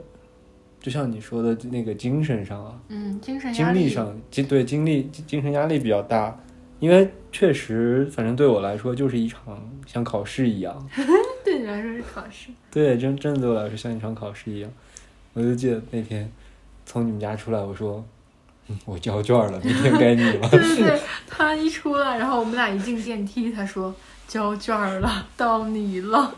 [0.80, 6.39] 就像你说的那个精神上啊，嗯，精神压精力上，精对精力精精神压力比较大，
[6.78, 9.41] 因为确实，反正对我来说就是一场
[9.86, 10.89] 像考试一样，
[11.45, 12.51] 对你来说是考试。
[12.70, 14.70] 对，真真的对我来说像一场考试一样。
[15.32, 16.30] 我就记得那天
[16.86, 18.05] 从你们家出来，我说，嗯，
[18.85, 20.49] 我交卷了，明天该你了。
[20.51, 23.95] 对对对，他一出来，然后我们俩一进电梯，他说
[24.27, 26.35] 交卷了，到你了。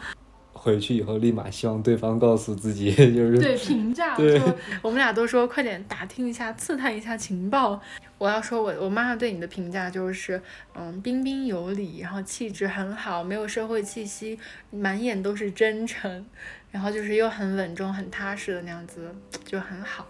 [0.53, 4.45] 回去以后，立马希望对方告诉自己，就是对评价，对就
[4.83, 7.81] 我们俩都说快点打听一下，刺探一下情报。
[8.19, 10.43] 我要说我我妈妈对你的评价就是，
[10.75, 14.39] 嗯，彬彬有礼，然后气质很好，没有社会气息，
[14.71, 16.27] 满眼都是真诚，
[16.71, 19.15] 然后就是又很稳重、很踏实的那样子，
[19.47, 20.07] 就很好。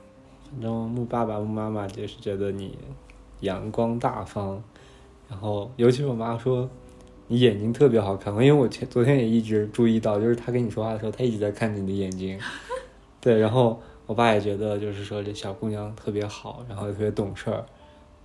[0.51, 2.77] 反正木爸爸、木妈妈就是觉得你
[3.41, 4.63] 阳光大方，
[5.29, 6.69] 然后尤其是我妈说
[7.29, 12.39] 你眼睛特别好看，因为我前昨天也一直注意到，就是她跟你说话的时候，她一直在看着你的眼睛。
[13.21, 17.65] 对，然后我爸也觉得就是说这小姑娘特别好，然后也特别懂事儿。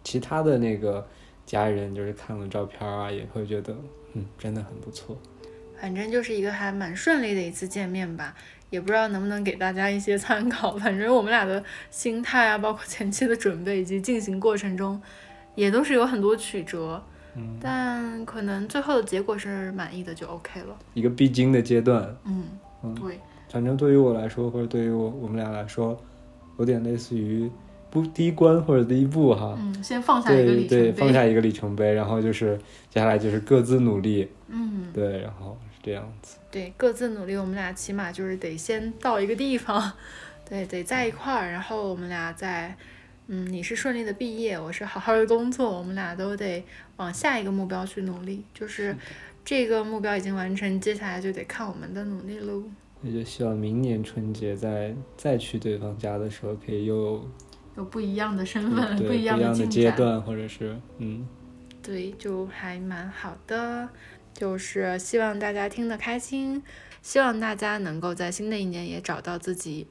[0.04, 1.06] 其他的那个
[1.46, 3.76] 家人就是看了照片啊，也会觉得
[4.14, 5.16] 嗯，真的很不错。
[5.86, 8.34] 反正就是一个还蛮顺利的一次见面吧，
[8.72, 10.76] 也不知道能不能给大家一些参考。
[10.78, 15.00] 反正我们俩的心态啊，包括前期的准备以及进行过程中，
[15.54, 17.00] 也都是有很多曲折。
[17.36, 20.76] 嗯，但可能最后的结果是满意的就 OK 了。
[20.96, 22.18] 一个必经的阶段。
[22.26, 22.46] 嗯，
[22.82, 23.20] 嗯对，
[23.52, 25.96] 反正对于我来说，或者对于我我们俩来说，
[26.58, 27.48] 有点类似于
[27.92, 29.56] 不第一关或者第一步哈。
[29.60, 30.92] 嗯，先放下一个对里程碑。
[30.92, 32.58] 对，放下一个里程碑，然后就是
[32.90, 36.38] 接下来就是各自努力，嗯，对，然后是这样子。
[36.50, 39.94] 对，各自努力，我们俩起码就是得先到一个地方，
[40.50, 42.76] 对，得在一块儿，然后我们俩再，
[43.28, 46.64] 嗯，你是顺利的毕业，我是好好的工作，我们俩都得
[46.98, 48.96] 往下一个目标去努力，就是
[49.44, 52.64] 这个目标已经完成，接下来就得看我们的努力喽。
[53.02, 57.30] 那就希望明年春节再再去对方家的时候，可以又有
[57.78, 61.28] 有不一样的身份，不一样的，阶段，或者是嗯，
[61.84, 63.88] 对，就还蛮好的。
[64.36, 66.62] 就是希望大家听得开心，
[67.02, 69.88] 希望大家能够在新的一年也找到自己，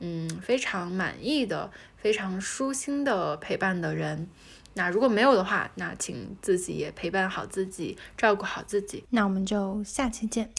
[0.00, 4.28] 嗯，非常满意的、非常舒心的陪伴的人。
[4.74, 9.04] 那如果没有的话，那请自己也陪伴好自己，照顾好自己。
[9.10, 10.50] 那我们就下期见。